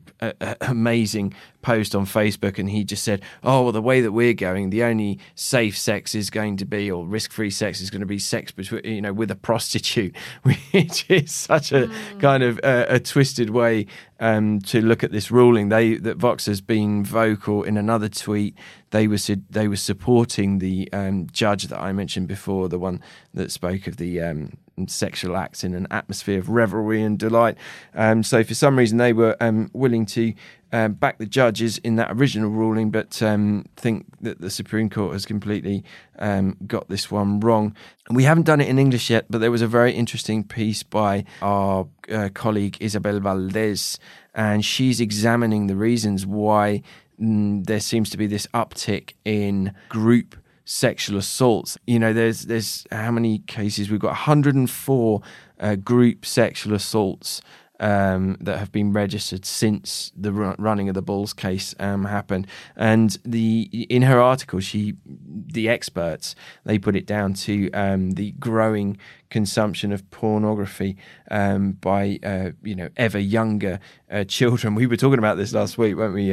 amazing 0.63 1.35
post 1.61 1.95
on 1.95 2.07
Facebook, 2.07 2.59
and 2.59 2.71
he 2.71 2.83
just 2.83 3.05
said, 3.05 3.23
"Oh, 3.43 3.65
well, 3.65 3.73
the 3.73 3.83
way 3.83 4.01
that 4.01 4.13
we're 4.13 4.33
going, 4.33 4.71
the 4.71 4.85
only 4.85 5.19
safe 5.35 5.77
sex 5.77 6.15
is 6.15 6.31
going 6.31 6.57
to 6.59 6.65
be, 6.65 6.91
or 6.91 7.07
risk-free 7.07 7.51
sex 7.51 7.81
is 7.81 7.91
going 7.91 8.01
to 8.01 8.07
be 8.07 8.19
sex 8.19 8.53
between, 8.53 8.85
you 8.85 9.03
know, 9.03 9.13
with 9.13 9.31
a 9.31 9.37
prostitute," 9.37 10.17
which 10.43 11.11
is 11.11 11.33
such 11.33 11.73
a 11.73 11.89
mm. 11.89 12.21
kind 12.21 12.43
of 12.43 12.59
a 12.63 12.99
twisted 13.01 13.51
way 13.51 13.87
um, 14.23 14.61
to 14.61 14.81
look 14.81 15.03
at 15.03 15.11
this 15.11 15.31
ruling. 15.31 15.69
They 15.69 15.97
that 15.97 16.17
Vox 16.17 16.47
has 16.47 16.61
been 16.61 17.05
vocal 17.05 17.65
in 17.65 17.77
another 17.77 18.09
tweet. 18.09 18.57
They 18.91 19.09
were 19.09 19.19
they 19.51 19.69
were 19.69 19.77
supporting 19.77 20.59
the 20.59 20.89
um, 20.93 21.27
judge 21.33 21.65
that 21.65 21.81
I 21.81 21.93
mentioned 21.93 22.29
before, 22.29 22.69
the 22.69 22.79
one 22.79 23.01
that 23.43 23.51
spoke 23.51 23.87
of 23.89 23.97
the 23.97 24.21
um, 24.21 24.53
sexual 24.87 25.37
acts 25.37 25.65
in 25.65 25.75
an 25.75 25.89
atmosphere 25.91 26.39
of 26.39 26.49
revelry 26.49 27.03
and 27.03 27.19
delight. 27.19 27.57
Um, 27.95 28.23
so 28.23 28.45
for 28.45 28.55
some 28.55 28.79
reason, 28.79 28.99
they 28.99 29.13
were 29.13 29.37
um, 29.41 29.69
willing 29.73 30.07
to 30.07 30.33
um, 30.73 30.93
back 30.95 31.19
the 31.19 31.27
judges 31.27 31.79
in 31.79 31.97
that 31.97 32.13
original 32.13 32.51
ruling, 32.51 32.91
but 32.91 33.21
um, 33.23 33.65
think 33.77 34.07
that 34.21 34.41
the 34.41 34.49
Supreme 34.49 34.89
Court 34.89 35.13
has 35.13 35.27
completely 35.27 35.85
um, 36.19 36.57
got 36.67 36.89
this 36.89 37.11
one 37.11 37.41
wrong. 37.41 37.75
We 38.11 38.25
haven't 38.25 38.45
done 38.45 38.61
it 38.61 38.69
in 38.69 38.79
English 38.79 39.11
yet, 39.11 39.27
but 39.29 39.39
there 39.39 39.51
was 39.51 39.63
a 39.63 39.67
very 39.67 39.93
interesting 39.93 40.45
piece 40.45 40.83
by 40.83 41.25
our 41.43 41.89
uh, 42.11 42.31
colleague 42.33 42.77
Isabel 42.81 43.21
Valdés, 43.21 43.99
and 44.35 44.65
she's 44.65 45.01
examining 45.01 45.67
the 45.67 45.77
reasons 45.77 46.25
why 46.25 46.83
mm, 47.21 47.67
there 47.67 47.81
seems 47.81 48.09
to 48.11 48.17
be 48.17 48.27
this 48.27 48.47
uptick 48.55 49.13
in 49.25 49.75
group 49.91 50.37
sexual 50.73 51.19
assaults. 51.19 51.77
You 51.87 51.99
know, 51.99 52.13
there's 52.13 52.43
there's 52.43 52.87
how 52.91 53.11
many 53.11 53.41
cases 53.41 53.91
we've 53.91 54.01
got 54.01 54.09
104 54.09 55.21
uh, 55.61 55.77
group 55.77 56.25
sexual 56.25 56.75
assaults 56.75 57.43
um, 57.79 58.39
that 58.41 58.59
have 58.59 58.73
been 58.73 58.93
registered 58.93 59.45
since 59.45 60.13
the 60.17 60.33
running 60.33 60.89
of 60.89 60.95
the 60.95 61.03
Bulls 61.03 61.35
case 61.35 61.75
um, 61.79 62.07
happened. 62.07 62.47
And 62.75 63.19
the 63.23 63.69
in 63.91 64.03
her 64.03 64.21
article, 64.21 64.61
she 64.61 64.95
the 65.05 65.69
experts 65.69 66.35
they 66.65 66.79
put 66.79 66.97
it 66.97 67.07
down 67.07 67.35
to 67.35 67.71
um, 67.73 68.13
the 68.13 68.33
growing 68.33 68.97
consumption 69.29 69.93
of 69.93 70.11
pornography 70.11 70.97
um, 71.31 71.73
by 71.73 72.19
uh, 72.23 72.51
you 72.63 72.75
know 72.75 72.89
ever 72.97 73.19
younger 73.19 73.79
uh, 74.11 74.25
children. 74.25 74.75
We 74.75 74.87
were 74.87 74.97
talking 74.97 75.19
about 75.19 75.37
this 75.37 75.53
last 75.53 75.77
week, 75.77 75.97
weren't 75.97 76.15
we? 76.15 76.33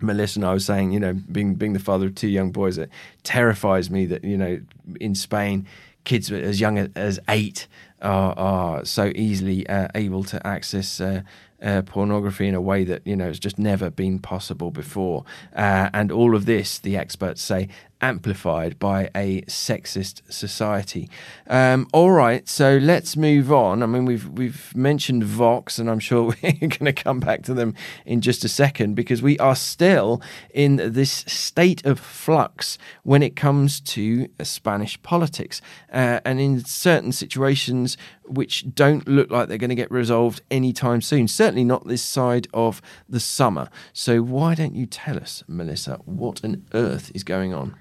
Melissa 0.00 0.38
and 0.38 0.46
I 0.46 0.52
was 0.52 0.64
saying, 0.64 0.92
you 0.92 1.00
know, 1.00 1.12
being 1.12 1.54
being 1.54 1.72
the 1.72 1.78
father 1.78 2.06
of 2.06 2.14
two 2.14 2.28
young 2.28 2.52
boys, 2.52 2.78
it 2.78 2.90
terrifies 3.22 3.90
me 3.90 4.06
that 4.06 4.24
you 4.24 4.36
know 4.36 4.60
in 5.00 5.14
Spain, 5.14 5.66
kids 6.04 6.30
as 6.30 6.60
young 6.60 6.78
as 6.78 7.20
eight 7.28 7.66
are, 8.00 8.32
are 8.38 8.84
so 8.84 9.12
easily 9.14 9.66
uh, 9.68 9.88
able 9.94 10.24
to 10.24 10.44
access 10.46 11.00
uh, 11.00 11.22
uh, 11.60 11.82
pornography 11.82 12.46
in 12.46 12.54
a 12.54 12.60
way 12.60 12.84
that 12.84 13.06
you 13.06 13.16
know 13.16 13.26
has 13.26 13.38
just 13.38 13.58
never 13.58 13.90
been 13.90 14.18
possible 14.18 14.70
before. 14.70 15.24
Uh, 15.54 15.90
and 15.92 16.12
all 16.12 16.34
of 16.34 16.46
this, 16.46 16.78
the 16.78 16.96
experts 16.96 17.42
say, 17.42 17.68
amplified 18.00 18.78
by 18.78 19.10
a 19.14 19.42
sexist 19.42 20.20
society. 20.32 21.10
Um, 21.46 21.86
all 21.92 22.12
right, 22.12 22.48
so 22.48 22.76
let's 22.76 23.16
move 23.16 23.52
on. 23.52 23.82
I 23.82 23.86
mean, 23.86 24.04
we've 24.04 24.28
we've 24.28 24.74
mentioned 24.76 25.24
Vox, 25.24 25.78
and 25.78 25.90
I'm 25.90 25.98
sure 25.98 26.22
we're 26.42 26.52
going 26.52 26.68
to 26.68 26.92
come 26.92 27.20
back 27.20 27.42
to 27.44 27.54
them 27.54 27.74
in 28.06 28.20
just 28.20 28.44
a 28.44 28.48
second 28.48 28.94
because 28.94 29.22
we 29.22 29.38
are 29.38 29.56
still 29.56 30.22
in 30.54 30.76
this 30.76 31.24
state 31.26 31.84
of 31.84 31.98
flux 31.98 32.78
when 33.02 33.22
it 33.22 33.36
comes 33.36 33.80
to 33.80 34.28
Spanish 34.42 35.00
politics, 35.02 35.60
uh, 35.92 36.20
and 36.24 36.40
in 36.40 36.64
certain 36.64 37.12
situations 37.12 37.96
which 38.30 38.74
don't 38.74 39.06
look 39.08 39.30
like 39.30 39.48
they're 39.48 39.58
going 39.58 39.70
to 39.70 39.76
get 39.76 39.90
resolved 39.90 40.42
anytime 40.50 41.00
soon. 41.00 41.28
Certainly 41.28 41.64
not 41.64 41.86
this 41.86 42.02
side 42.02 42.48
of 42.52 42.80
the 43.08 43.20
summer. 43.20 43.68
So 43.92 44.22
why 44.22 44.54
don't 44.54 44.74
you 44.74 44.86
tell 44.86 45.16
us, 45.16 45.42
Melissa, 45.48 45.98
what 46.04 46.44
on 46.44 46.64
earth 46.74 47.10
is 47.14 47.24
going 47.24 47.54
on? 47.54 47.74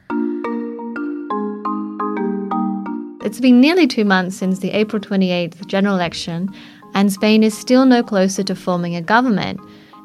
It's 3.23 3.41
been 3.41 3.59
nearly 3.59 3.87
two 3.87 4.05
months 4.05 4.37
since 4.37 4.59
the 4.59 4.71
April 4.71 5.01
28th 5.01 5.67
general 5.67 5.95
election, 5.95 6.49
and 6.93 7.11
Spain 7.11 7.43
is 7.43 7.57
still 7.57 7.85
no 7.85 8.01
closer 8.01 8.41
to 8.43 8.55
forming 8.55 8.95
a 8.95 9.01
government. 9.01 9.59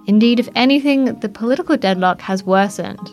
Indeed, 0.07 0.41
if 0.41 0.49
anything, 0.57 1.05
the 1.21 1.29
political 1.29 1.77
deadlock 1.77 2.21
has 2.21 2.43
worsened. 2.43 3.13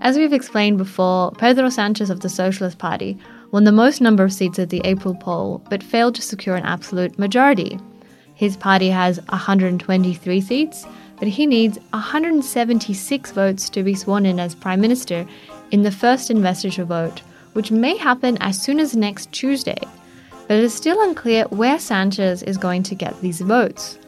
As 0.00 0.16
we've 0.16 0.32
explained 0.32 0.78
before, 0.78 1.32
Pedro 1.32 1.68
Sanchez 1.68 2.08
of 2.08 2.20
the 2.20 2.28
Socialist 2.28 2.78
Party 2.78 3.18
won 3.52 3.62
the 3.62 3.70
most 3.70 4.00
number 4.00 4.24
of 4.24 4.32
seats 4.32 4.58
at 4.58 4.70
the 4.70 4.82
April 4.84 5.14
poll, 5.14 5.62
but 5.70 5.82
failed 5.82 6.16
to 6.16 6.22
secure 6.22 6.56
an 6.56 6.64
absolute 6.64 7.18
majority. 7.18 7.78
His 8.34 8.56
party 8.56 8.90
has 8.90 9.20
123 9.28 10.40
seats, 10.40 10.84
but 11.20 11.28
he 11.28 11.46
needs 11.46 11.78
176 11.92 13.30
votes 13.30 13.70
to 13.70 13.84
be 13.84 13.94
sworn 13.94 14.26
in 14.26 14.40
as 14.40 14.56
Prime 14.56 14.80
Minister 14.80 15.24
in 15.70 15.82
the 15.82 15.92
first 15.92 16.28
investiture 16.30 16.84
vote 16.84 17.22
which 17.52 17.70
may 17.70 17.96
happen 17.96 18.38
as 18.40 18.60
soon 18.60 18.80
as 18.80 18.96
next 18.96 19.30
Tuesday, 19.32 19.78
but 20.48 20.56
it 20.56 20.64
is 20.64 20.74
still 20.74 21.00
unclear 21.02 21.44
where 21.44 21.78
Sanchez 21.78 22.42
is 22.42 22.56
going 22.56 22.82
to 22.84 22.94
get 22.94 23.20
these 23.20 23.40
votes. 23.40 23.98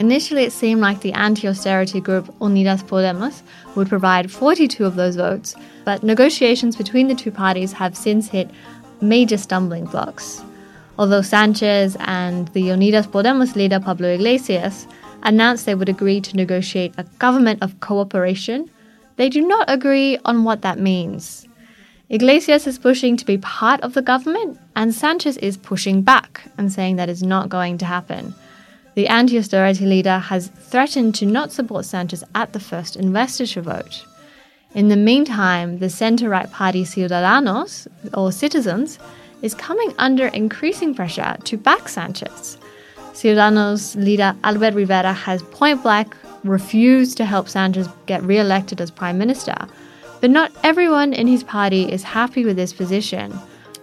Initially, 0.00 0.44
it 0.44 0.52
seemed 0.52 0.80
like 0.80 1.00
the 1.00 1.12
anti 1.12 1.48
austerity 1.48 2.00
group 2.00 2.26
Unidas 2.38 2.84
Podemos 2.84 3.42
would 3.74 3.88
provide 3.88 4.30
42 4.30 4.84
of 4.84 4.94
those 4.94 5.16
votes, 5.16 5.56
but 5.84 6.04
negotiations 6.04 6.76
between 6.76 7.08
the 7.08 7.16
two 7.16 7.32
parties 7.32 7.72
have 7.72 7.96
since 7.96 8.28
hit 8.28 8.48
major 9.00 9.36
stumbling 9.36 9.86
blocks. 9.86 10.40
Although 10.98 11.22
Sanchez 11.22 11.96
and 12.00 12.48
the 12.48 12.62
Unidas 12.62 13.08
Podemos 13.08 13.56
leader 13.56 13.80
Pablo 13.80 14.08
Iglesias 14.08 14.86
announced 15.24 15.66
they 15.66 15.74
would 15.74 15.88
agree 15.88 16.20
to 16.20 16.36
negotiate 16.36 16.94
a 16.96 17.04
government 17.18 17.60
of 17.62 17.80
cooperation, 17.80 18.70
they 19.16 19.28
do 19.28 19.44
not 19.44 19.68
agree 19.68 20.16
on 20.24 20.44
what 20.44 20.62
that 20.62 20.78
means. 20.78 21.46
Iglesias 22.08 22.66
is 22.66 22.78
pushing 22.78 23.16
to 23.16 23.26
be 23.26 23.38
part 23.38 23.80
of 23.80 23.94
the 23.94 24.02
government, 24.02 24.58
and 24.76 24.94
Sanchez 24.94 25.36
is 25.38 25.56
pushing 25.56 26.02
back 26.02 26.42
and 26.56 26.72
saying 26.72 26.96
that 26.96 27.08
is 27.08 27.22
not 27.22 27.48
going 27.48 27.78
to 27.78 27.84
happen. 27.84 28.32
The 28.98 29.06
anti 29.06 29.38
austerity 29.38 29.86
leader 29.86 30.18
has 30.18 30.48
threatened 30.48 31.14
to 31.14 31.24
not 31.24 31.52
support 31.52 31.84
Sanchez 31.84 32.24
at 32.34 32.52
the 32.52 32.58
first 32.58 32.96
investiture 32.96 33.60
vote. 33.60 34.04
In 34.74 34.88
the 34.88 34.96
meantime, 34.96 35.78
the 35.78 35.88
centre 35.88 36.28
right 36.28 36.50
party 36.50 36.82
Ciudadanos, 36.82 37.86
or 38.12 38.32
Citizens, 38.32 38.98
is 39.40 39.54
coming 39.54 39.94
under 39.98 40.26
increasing 40.26 40.96
pressure 40.96 41.36
to 41.44 41.56
back 41.56 41.88
Sanchez. 41.88 42.58
Ciudadanos 43.12 43.94
leader 43.94 44.34
Albert 44.42 44.74
Rivera 44.74 45.12
has 45.12 45.44
point 45.44 45.80
blank 45.84 46.16
refused 46.42 47.16
to 47.18 47.24
help 47.24 47.48
Sanchez 47.48 47.88
get 48.06 48.20
re 48.24 48.40
elected 48.40 48.80
as 48.80 48.90
prime 48.90 49.16
minister 49.16 49.54
but 50.20 50.30
not 50.30 50.50
everyone 50.64 51.12
in 51.12 51.28
his 51.28 51.44
party 51.44 51.84
is 51.84 52.02
happy 52.02 52.44
with 52.44 52.56
this 52.56 52.72
position. 52.72 53.32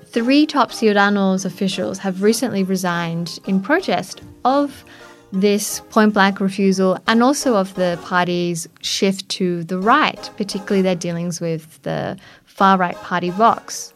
Three 0.08 0.46
top 0.46 0.72
Ciudadanos 0.72 1.46
officials 1.46 2.00
have 2.00 2.22
recently 2.22 2.64
resigned 2.64 3.40
in 3.48 3.62
protest 3.62 4.22
of 4.44 4.84
this 5.32 5.82
point 5.90 6.14
blank 6.14 6.40
refusal 6.40 6.98
and 7.08 7.22
also 7.24 7.56
of 7.56 7.74
the 7.76 7.98
party's 8.04 8.68
shift 8.82 9.28
to 9.30 9.64
the 9.66 9.78
right, 9.78 10.30
particularly 10.38 10.82
their 10.82 10.96
dealings 10.96 11.42
with 11.42 11.82
the 11.84 12.18
far 12.46 12.78
right 12.78 12.98
party 12.98 13.30
Vox. 13.30 13.94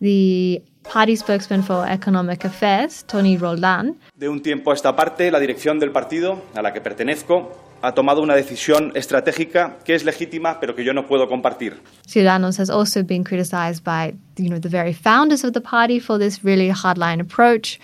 The 0.00 0.62
party 0.84 1.16
spokesman 1.16 1.62
for 1.62 1.86
economic 1.86 2.44
affairs, 2.44 3.04
Toni 3.04 3.36
Roldán, 3.36 3.96
de 4.16 4.28
un 4.28 4.40
tiempo 4.40 4.70
a 4.70 4.74
esta 4.74 4.94
parte, 4.94 5.30
la 5.30 5.40
dirección 5.40 5.78
del 5.78 5.90
partido 5.90 6.42
a 6.54 6.62
la 6.62 6.72
que 6.72 6.80
pertenezco 6.80 7.52
ha 7.82 7.92
tomado 7.92 8.22
una 8.22 8.34
decisión 8.34 8.92
estratégica 8.94 9.76
que 9.84 9.94
es 9.94 10.04
legítima, 10.04 10.58
pero 10.60 10.74
que 10.74 10.84
yo 10.84 10.92
no 10.92 11.06
puedo 11.06 11.28
compartir. 11.28 11.80
Ciudadanos 12.06 12.58
has 12.58 12.70
also 12.70 13.02
been 13.02 13.24
criticized 13.24 13.84
by, 13.84 14.14
you 14.36 14.48
know, 14.48 14.58
the 14.58 14.68
very 14.68 14.92
founders 14.92 15.44
of 15.44 15.52
the 15.52 15.60
party 15.60 16.00
for 16.00 16.18
this 16.18 16.44
really 16.44 16.70
hardline 16.70 17.20
approach. 17.20 17.78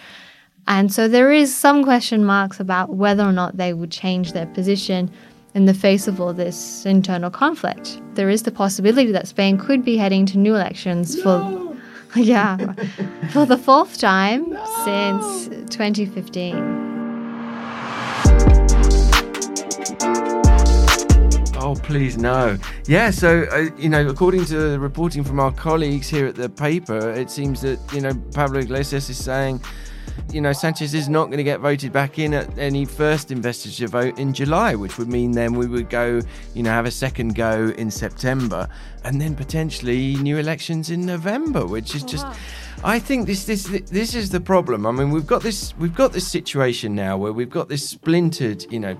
And 0.68 0.92
so 0.92 1.08
there 1.08 1.32
is 1.32 1.54
some 1.54 1.82
question 1.82 2.24
marks 2.24 2.60
about 2.60 2.90
whether 2.90 3.24
or 3.24 3.32
not 3.32 3.56
they 3.56 3.72
would 3.72 3.90
change 3.90 4.32
their 4.32 4.46
position 4.46 5.10
in 5.54 5.66
the 5.66 5.74
face 5.74 6.08
of 6.08 6.20
all 6.20 6.32
this 6.32 6.86
internal 6.86 7.30
conflict. 7.30 8.00
There 8.14 8.30
is 8.30 8.44
the 8.44 8.52
possibility 8.52 9.12
that 9.12 9.28
Spain 9.28 9.58
could 9.58 9.84
be 9.84 9.96
heading 9.96 10.24
to 10.26 10.38
new 10.38 10.54
elections 10.54 11.16
no. 11.16 11.22
for 11.22 11.72
yeah, 12.18 12.74
for 13.30 13.46
the 13.46 13.56
fourth 13.56 13.98
time 13.98 14.50
no. 14.50 14.64
since 14.84 15.48
2015. 15.74 16.90
Oh, 21.56 21.74
please, 21.74 22.18
no. 22.18 22.58
Yeah, 22.86 23.10
so, 23.10 23.44
uh, 23.50 23.70
you 23.78 23.88
know, 23.88 24.06
according 24.06 24.44
to 24.46 24.58
the 24.58 24.78
reporting 24.78 25.24
from 25.24 25.40
our 25.40 25.52
colleagues 25.52 26.08
here 26.08 26.26
at 26.26 26.34
the 26.34 26.50
paper, 26.50 27.12
it 27.12 27.30
seems 27.30 27.62
that, 27.62 27.78
you 27.94 28.02
know, 28.02 28.12
Pablo 28.34 28.60
Iglesias 28.60 29.08
is 29.08 29.22
saying, 29.22 29.62
you 30.32 30.40
know, 30.40 30.52
Sanchez 30.52 30.94
is 30.94 31.08
not 31.08 31.26
going 31.26 31.38
to 31.38 31.44
get 31.44 31.60
voted 31.60 31.92
back 31.92 32.18
in 32.18 32.34
at 32.34 32.58
any 32.58 32.84
first 32.84 33.30
investiture 33.30 33.86
vote 33.86 34.18
in 34.18 34.32
July, 34.32 34.74
which 34.74 34.98
would 34.98 35.08
mean 35.08 35.32
then 35.32 35.54
we 35.54 35.66
would 35.66 35.90
go, 35.90 36.20
you 36.54 36.62
know, 36.62 36.70
have 36.70 36.86
a 36.86 36.90
second 36.90 37.34
go 37.34 37.72
in 37.76 37.90
September 37.90 38.68
and 39.04 39.20
then 39.20 39.34
potentially 39.34 40.16
new 40.16 40.38
elections 40.38 40.90
in 40.90 41.04
November, 41.04 41.66
which 41.66 41.94
is 41.94 42.02
just. 42.02 42.24
Wow 42.26 42.34
I 42.84 42.98
think 42.98 43.26
this 43.28 43.44
this 43.44 43.64
this 43.90 44.14
is 44.14 44.30
the 44.30 44.40
problem. 44.40 44.86
I 44.86 44.90
mean, 44.90 45.10
we've 45.10 45.26
got 45.26 45.42
this 45.42 45.72
we've 45.78 45.94
got 45.94 46.12
this 46.12 46.26
situation 46.26 46.96
now 46.96 47.16
where 47.16 47.32
we've 47.32 47.50
got 47.50 47.68
this 47.68 47.88
splintered, 47.88 48.66
you 48.72 48.80
know, 48.80 48.96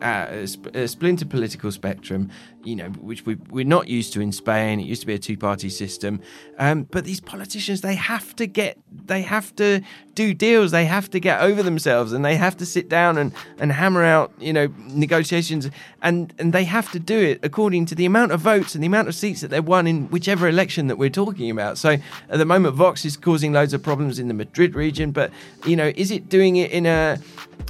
uh, 0.00 0.46
a 0.74 0.86
splintered 0.86 1.28
political 1.28 1.72
spectrum, 1.72 2.30
you 2.66 2.74
know, 2.74 2.88
which 3.00 3.24
we 3.24 3.36
we're 3.50 3.64
not 3.64 3.88
used 3.88 4.12
to 4.14 4.20
in 4.20 4.32
Spain. 4.32 4.80
It 4.80 4.86
used 4.86 5.00
to 5.02 5.06
be 5.06 5.14
a 5.14 5.18
two 5.18 5.36
party 5.36 5.70
system, 5.70 6.20
um, 6.58 6.82
but 6.84 7.04
these 7.04 7.20
politicians 7.20 7.80
they 7.80 7.94
have 7.94 8.34
to 8.36 8.46
get 8.46 8.76
they 9.06 9.22
have 9.22 9.54
to 9.56 9.80
do 10.14 10.34
deals. 10.34 10.72
They 10.72 10.86
have 10.86 11.08
to 11.10 11.20
get 11.20 11.40
over 11.40 11.62
themselves, 11.62 12.12
and 12.12 12.24
they 12.24 12.36
have 12.36 12.56
to 12.56 12.66
sit 12.66 12.88
down 12.88 13.18
and 13.18 13.32
and 13.58 13.70
hammer 13.70 14.02
out, 14.02 14.32
you 14.38 14.52
know, 14.52 14.68
negotiations, 14.88 15.70
and 16.02 16.34
and 16.38 16.52
they 16.52 16.64
have 16.64 16.90
to 16.90 16.98
do 16.98 17.18
it 17.18 17.40
according 17.44 17.86
to 17.86 17.94
the 17.94 18.04
amount 18.04 18.32
of 18.32 18.40
votes 18.40 18.74
and 18.74 18.82
the 18.82 18.88
amount 18.88 19.06
of 19.06 19.14
seats 19.14 19.40
that 19.42 19.48
they've 19.48 19.66
won 19.66 19.86
in 19.86 20.08
whichever 20.08 20.48
election 20.48 20.88
that 20.88 20.98
we're 20.98 21.08
talking 21.08 21.50
about. 21.50 21.78
So 21.78 21.90
at 22.28 22.38
the 22.38 22.44
moment, 22.44 22.74
Vox 22.74 23.04
is 23.04 23.16
causing 23.16 23.52
loads 23.52 23.72
of 23.74 23.82
problems 23.82 24.18
in 24.18 24.26
the 24.26 24.34
Madrid 24.34 24.74
region, 24.74 25.12
but 25.12 25.30
you 25.64 25.76
know, 25.76 25.92
is 25.94 26.10
it 26.10 26.28
doing 26.28 26.56
it 26.56 26.72
in 26.72 26.86
a 26.86 27.18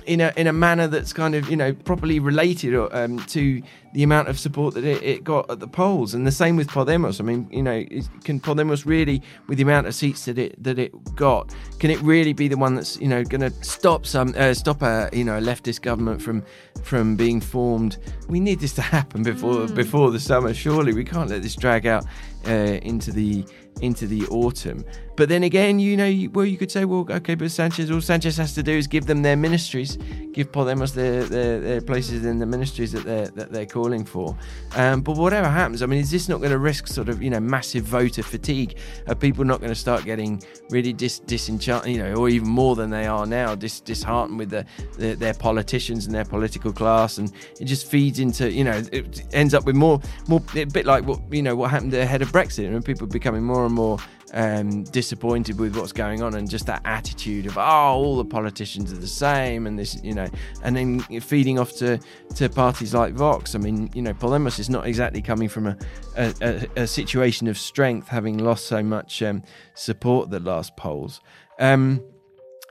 in 0.06 0.20
a 0.20 0.32
in 0.36 0.46
a 0.46 0.52
manner 0.52 0.86
that's 0.88 1.12
kind 1.12 1.34
of 1.34 1.50
you 1.50 1.56
know 1.56 1.72
properly 1.72 2.18
related 2.18 2.74
um, 2.92 3.18
to 3.26 3.62
the 3.96 4.02
amount 4.02 4.28
of 4.28 4.38
support 4.38 4.74
that 4.74 4.84
it, 4.84 5.02
it, 5.02 5.24
got 5.24 5.50
at 5.50 5.58
the 5.58 5.66
polls, 5.66 6.12
and 6.12 6.26
the 6.26 6.30
same 6.30 6.54
with 6.54 6.68
Podemos. 6.68 7.18
I 7.18 7.24
mean, 7.24 7.48
you 7.50 7.62
know, 7.62 7.82
can 8.24 8.38
Podemos 8.38 8.84
really, 8.84 9.22
with 9.46 9.56
the 9.56 9.62
amount 9.62 9.86
of 9.86 9.94
seats 9.94 10.26
that 10.26 10.36
it 10.36 10.62
that 10.62 10.78
it 10.78 10.92
got, 11.14 11.54
can 11.78 11.90
it 11.90 11.98
really 12.02 12.34
be 12.34 12.46
the 12.46 12.58
one 12.58 12.74
that's 12.74 13.00
you 13.00 13.08
know 13.08 13.24
going 13.24 13.40
to 13.40 13.50
stop 13.64 14.04
some 14.04 14.34
uh, 14.36 14.52
stop 14.52 14.82
a 14.82 15.08
you 15.14 15.24
know 15.24 15.38
a 15.38 15.40
leftist 15.40 15.80
government 15.80 16.20
from 16.20 16.44
from 16.82 17.16
being 17.16 17.40
formed? 17.40 17.96
We 18.28 18.38
need 18.38 18.60
this 18.60 18.74
to 18.74 18.82
happen 18.82 19.22
before 19.22 19.60
mm. 19.60 19.74
before 19.74 20.10
the 20.10 20.20
summer. 20.20 20.52
Surely 20.52 20.92
we 20.92 21.02
can't 21.02 21.30
let 21.30 21.40
this 21.40 21.56
drag 21.56 21.86
out 21.86 22.04
uh, 22.46 22.78
into 22.82 23.12
the 23.12 23.46
into 23.80 24.06
the 24.06 24.26
autumn. 24.26 24.84
But 25.16 25.28
then 25.28 25.42
again, 25.42 25.78
you 25.78 25.96
know, 25.96 26.28
well, 26.32 26.44
you 26.44 26.56
could 26.56 26.70
say, 26.70 26.84
well, 26.84 27.06
okay, 27.10 27.34
but 27.34 27.50
Sanchez, 27.50 27.90
all 27.90 28.00
Sanchez 28.00 28.36
has 28.36 28.54
to 28.54 28.62
do 28.62 28.72
is 28.72 28.86
give 28.86 29.06
them 29.06 29.22
their 29.22 29.36
ministries, 29.36 29.96
give 30.32 30.52
Podemos 30.52 30.94
their, 30.94 31.24
their, 31.24 31.60
their 31.60 31.80
places 31.80 32.24
in 32.24 32.38
the 32.38 32.46
ministries 32.46 32.92
that 32.92 33.04
they're 33.04 33.28
that 33.28 33.52
they're 33.52 33.66
calling 33.86 34.04
for. 34.04 34.36
Um, 34.74 35.00
but 35.00 35.16
whatever 35.16 35.48
happens, 35.48 35.82
I 35.82 35.86
mean, 35.86 36.00
is 36.00 36.10
this 36.10 36.28
not 36.28 36.38
going 36.38 36.50
to 36.50 36.58
risk 36.58 36.88
sort 36.88 37.08
of 37.08 37.22
you 37.22 37.30
know 37.30 37.40
massive 37.40 37.84
voter 37.84 38.22
fatigue? 38.22 38.78
Are 39.08 39.14
people 39.14 39.44
not 39.44 39.60
going 39.60 39.70
to 39.70 39.76
start 39.78 40.04
getting 40.04 40.42
really 40.70 40.92
dis- 40.92 41.20
disenchanted, 41.20 41.92
you 41.92 42.02
know, 42.02 42.14
or 42.14 42.28
even 42.28 42.48
more 42.48 42.74
than 42.74 42.90
they 42.90 43.06
are 43.06 43.26
now, 43.26 43.54
dis- 43.54 43.80
disheartened 43.80 44.38
with 44.38 44.50
the, 44.50 44.66
the, 44.98 45.14
their 45.14 45.34
politicians 45.34 46.06
and 46.06 46.14
their 46.14 46.24
political 46.24 46.72
class, 46.72 47.18
and 47.18 47.32
it 47.60 47.66
just 47.66 47.88
feeds 47.88 48.18
into 48.18 48.50
you 48.50 48.64
know 48.64 48.82
it 48.92 49.22
ends 49.32 49.54
up 49.54 49.64
with 49.64 49.76
more 49.76 50.00
more 50.28 50.42
a 50.56 50.64
bit 50.64 50.84
like 50.84 51.04
what 51.06 51.20
you 51.30 51.42
know 51.42 51.54
what 51.54 51.70
happened 51.70 51.94
ahead 51.94 52.22
of 52.22 52.32
Brexit, 52.32 52.66
and 52.66 52.84
people 52.84 53.06
becoming 53.06 53.44
more 53.44 53.64
and 53.64 53.74
more 53.74 53.98
um, 54.32 54.84
disappointed 54.84 55.58
with 55.58 55.76
what's 55.76 55.92
going 55.92 56.22
on 56.22 56.34
and 56.34 56.48
just 56.48 56.66
that 56.66 56.82
attitude 56.84 57.46
of 57.46 57.56
oh 57.56 57.60
all 57.60 58.16
the 58.16 58.24
politicians 58.24 58.92
are 58.92 58.98
the 58.98 59.06
same 59.06 59.66
and 59.66 59.78
this 59.78 60.02
you 60.02 60.14
know 60.14 60.28
and 60.62 60.76
then 60.76 61.00
feeding 61.20 61.58
off 61.58 61.72
to 61.76 61.98
to 62.34 62.48
parties 62.48 62.94
like 62.94 63.14
Vox. 63.14 63.54
I 63.54 63.58
mean 63.58 63.90
you 63.94 64.02
know 64.02 64.12
Podemos 64.12 64.58
is 64.58 64.70
not 64.70 64.86
exactly 64.86 65.22
coming 65.22 65.48
from 65.48 65.66
a 65.68 65.76
a, 66.16 66.34
a, 66.40 66.82
a 66.82 66.86
situation 66.86 67.46
of 67.48 67.58
strength 67.58 68.08
having 68.08 68.38
lost 68.38 68.66
so 68.66 68.82
much 68.82 69.22
um, 69.22 69.42
support 69.74 70.30
the 70.30 70.40
last 70.40 70.76
polls. 70.76 71.20
Um, 71.58 72.02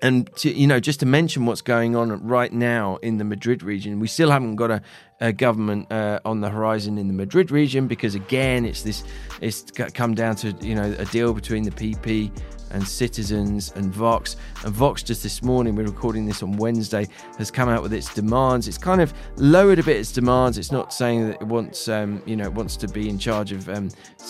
and 0.02 0.34
to, 0.38 0.52
you 0.52 0.68
know, 0.68 0.80
just 0.80 1.00
to 1.00 1.06
mention 1.06 1.46
what's 1.46 1.62
going 1.62 1.96
on 1.96 2.12
right 2.25 2.52
now 2.52 2.98
in 2.98 3.18
the 3.18 3.24
Madrid 3.24 3.64
region, 3.64 4.00
we 4.00 4.08
still 4.08 4.30
haven't 4.30 4.56
got 4.56 4.70
a, 4.70 4.82
a 5.22 5.32
government 5.32 5.92
uh, 5.92 6.20
on 6.25 6.42
the 6.42 6.50
horizon 6.50 6.98
in 6.98 7.08
the 7.08 7.14
Madrid 7.14 7.50
region 7.50 7.88
because 7.88 8.14
again, 8.14 8.66
it's 8.66 8.84
this, 8.84 9.04
it's 9.42 9.64
come 9.72 10.14
down 10.14 10.36
to 10.38 10.52
you 10.62 10.75
know 10.75 10.96
a 11.00 11.06
deal 11.06 11.34
between 11.34 11.64
the 11.64 11.72
PP 11.72 12.32
and 12.72 12.88
Citizens 12.88 13.72
and 13.76 13.94
Vox. 13.94 14.36
And 14.64 14.74
Vox 14.74 15.04
just 15.04 15.24
this 15.24 15.42
morning, 15.44 15.76
we're 15.76 15.86
recording 15.86 16.26
this 16.26 16.44
on 16.44 16.58
Wednesday, 16.58 17.08
has 17.38 17.52
come 17.52 17.70
out 17.70 17.82
with 17.82 17.94
its 17.94 18.14
demands. 18.14 18.68
It's 18.68 18.78
kind 18.78 19.02
of 19.02 19.14
lowered 19.38 19.80
a 19.80 19.84
bit 19.84 19.98
its 19.98 20.12
demands. 20.12 20.58
It's 20.58 20.72
not 20.72 20.94
saying 20.94 21.28
that 21.28 21.42
it 21.42 21.48
wants, 21.48 21.88
um, 21.88 22.22
you 22.26 22.36
know, 22.36 22.46
it 22.46 22.54
wants 22.54 22.78
to 22.78 22.88
be 22.88 23.10
in 23.10 23.18
charge 23.18 23.52
of 23.52 23.70
um, 23.70 23.90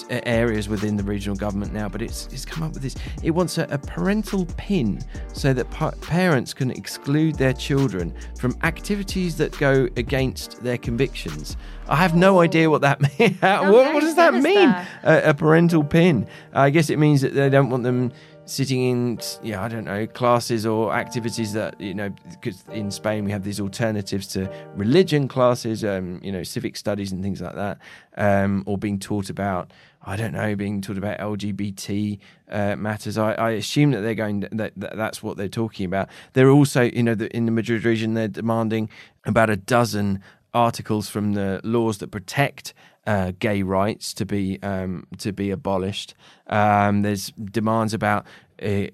areas 0.10 0.70
within 0.70 0.96
the 0.96 1.04
regional 1.04 1.36
government 1.36 1.74
now, 1.74 1.89
but 1.89 2.01
it's 2.01 2.27
it's 2.27 2.46
come 2.46 2.63
up 2.63 2.74
with 2.74 2.84
this. 2.84 2.96
It 3.24 3.32
wants 3.32 3.58
a, 3.58 3.63
a 3.70 3.77
parental 3.77 4.46
pin 4.58 5.01
so 5.34 5.54
that 5.54 5.70
pa- 5.72 5.92
parents 6.01 6.54
can 6.54 6.72
exclude 6.72 7.36
their 7.36 7.54
children 7.54 8.13
from 8.38 8.58
activities 8.63 9.38
that 9.38 9.58
go 9.58 9.88
against 9.98 10.63
their 10.63 10.77
convictions. 10.77 11.58
I 11.88 11.96
have 11.98 12.15
no 12.15 12.39
idea 12.39 12.70
what 12.70 12.82
that 12.82 13.01
means. 13.20 13.42
what, 13.42 13.94
what, 13.94 14.01
does 14.01 14.15
that 14.15 14.34
mean? 14.34 14.70
A, 15.04 15.30
a, 15.30 15.34
parental 15.34 15.84
pin. 15.84 16.27
I 16.54 16.70
guess 16.70 16.89
it 16.89 16.98
means 16.98 17.22
that 17.22 17.34
they 17.34 17.50
don't 17.50 17.70
want 17.70 17.84
them 17.84 18.12
sitting 18.45 18.81
in, 18.83 19.19
yeah, 19.43 19.63
I 19.63 19.67
don't 19.67 19.85
know, 19.85 20.07
classes 20.07 20.65
or 20.65 20.93
activities 20.93 21.53
that 21.53 21.79
you 21.79 21.93
know. 21.93 22.09
Because 22.29 22.63
in 22.71 22.91
Spain 22.91 23.25
we 23.25 23.31
have 23.31 23.43
these 23.43 23.59
alternatives 23.59 24.27
to 24.27 24.51
religion 24.75 25.27
classes, 25.27 25.83
um, 25.83 26.19
you 26.23 26.31
know, 26.31 26.43
civic 26.43 26.77
studies 26.77 27.11
and 27.11 27.21
things 27.21 27.41
like 27.41 27.55
that, 27.55 27.79
um, 28.17 28.63
or 28.65 28.77
being 28.77 28.99
taught 28.99 29.29
about. 29.29 29.71
I 30.07 30.15
don't 30.15 30.33
know, 30.33 30.55
being 30.55 30.81
taught 30.81 30.99
about 30.99 31.17
LGBT 31.17 32.19
uh, 32.51 32.75
matters. 32.75 33.17
I, 33.17 33.33
I, 33.33 33.49
assume 33.51 33.89
that 33.89 34.01
they're 34.01 34.13
going 34.13 34.41
that, 34.41 34.73
that, 34.75 34.95
that's 34.95 35.23
what 35.23 35.35
they're 35.35 35.47
talking 35.47 35.87
about. 35.87 36.09
They're 36.33 36.51
also, 36.51 36.83
you 36.83 37.01
know, 37.01 37.15
the, 37.15 37.35
in 37.35 37.47
the 37.47 37.51
Madrid 37.51 37.83
region, 37.85 38.13
they're 38.13 38.27
demanding 38.27 38.87
about 39.25 39.49
a 39.49 39.55
dozen 39.55 40.21
articles 40.53 41.09
from 41.09 41.33
the 41.33 41.59
laws 41.63 41.97
that 41.97 42.11
protect 42.11 42.75
uh, 43.05 43.31
gay 43.39 43.63
rights 43.63 44.13
to 44.15 44.25
be 44.25 44.59
um, 44.63 45.05
to 45.17 45.31
be 45.31 45.51
abolished. 45.51 46.13
Um, 46.47 47.01
there's 47.01 47.31
demands 47.31 47.93
about 47.93 48.25
uh, 48.62 48.88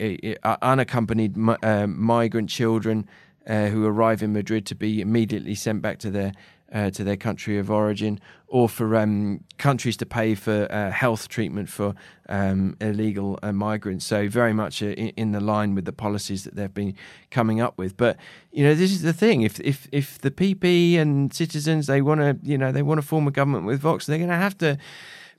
uh, 0.43 0.57
unaccompanied 0.61 1.35
uh, 1.63 1.87
migrant 1.87 2.49
children 2.49 3.07
uh, 3.47 3.67
who 3.67 3.85
arrive 3.85 4.21
in 4.21 4.33
Madrid 4.33 4.65
to 4.67 4.75
be 4.75 5.01
immediately 5.01 5.55
sent 5.55 5.81
back 5.81 5.99
to 5.99 6.11
their 6.11 6.31
uh, 6.71 6.89
to 6.91 7.03
their 7.03 7.17
country 7.17 7.57
of 7.57 7.69
origin, 7.69 8.19
or 8.47 8.69
for 8.69 8.95
um, 8.95 9.43
countries 9.57 9.97
to 9.97 10.05
pay 10.05 10.35
for 10.35 10.67
uh, 10.71 10.91
health 10.91 11.27
treatment 11.27 11.69
for 11.69 11.93
um, 12.29 12.75
illegal 12.79 13.37
uh, 13.43 13.51
migrants. 13.51 14.05
So 14.05 14.29
very 14.29 14.53
much 14.53 14.81
uh, 14.81 14.87
in, 14.87 15.09
in, 15.09 15.31
the 15.31 15.39
line 15.39 15.75
with 15.75 15.85
the 15.85 15.93
policies 15.93 16.43
that 16.43 16.55
they've 16.55 16.73
been 16.73 16.95
coming 17.29 17.59
up 17.59 17.77
with. 17.77 17.97
But 17.97 18.17
you 18.51 18.63
know, 18.63 18.73
this 18.73 18.91
is 18.91 19.01
the 19.01 19.13
thing: 19.13 19.41
if 19.41 19.59
if 19.59 19.87
if 19.91 20.19
the 20.19 20.31
PP 20.31 20.97
and 20.97 21.33
citizens 21.33 21.87
they 21.87 22.01
want 22.01 22.21
to, 22.21 22.37
you 22.43 22.57
know, 22.57 22.71
they 22.71 22.83
want 22.83 22.99
to 22.99 23.07
form 23.07 23.27
a 23.27 23.31
government 23.31 23.65
with 23.65 23.81
Vox, 23.81 24.05
they're 24.05 24.17
going 24.17 24.29
to 24.29 24.35
have 24.35 24.57
to 24.59 24.77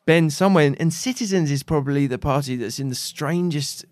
bend 0.04 0.32
somewhere. 0.32 0.74
And 0.78 0.92
Citizens 0.92 1.50
is 1.50 1.62
probably 1.62 2.06
the 2.06 2.18
party 2.18 2.56
that's 2.56 2.78
in 2.78 2.88
the 2.88 2.94
strangest 2.94 3.84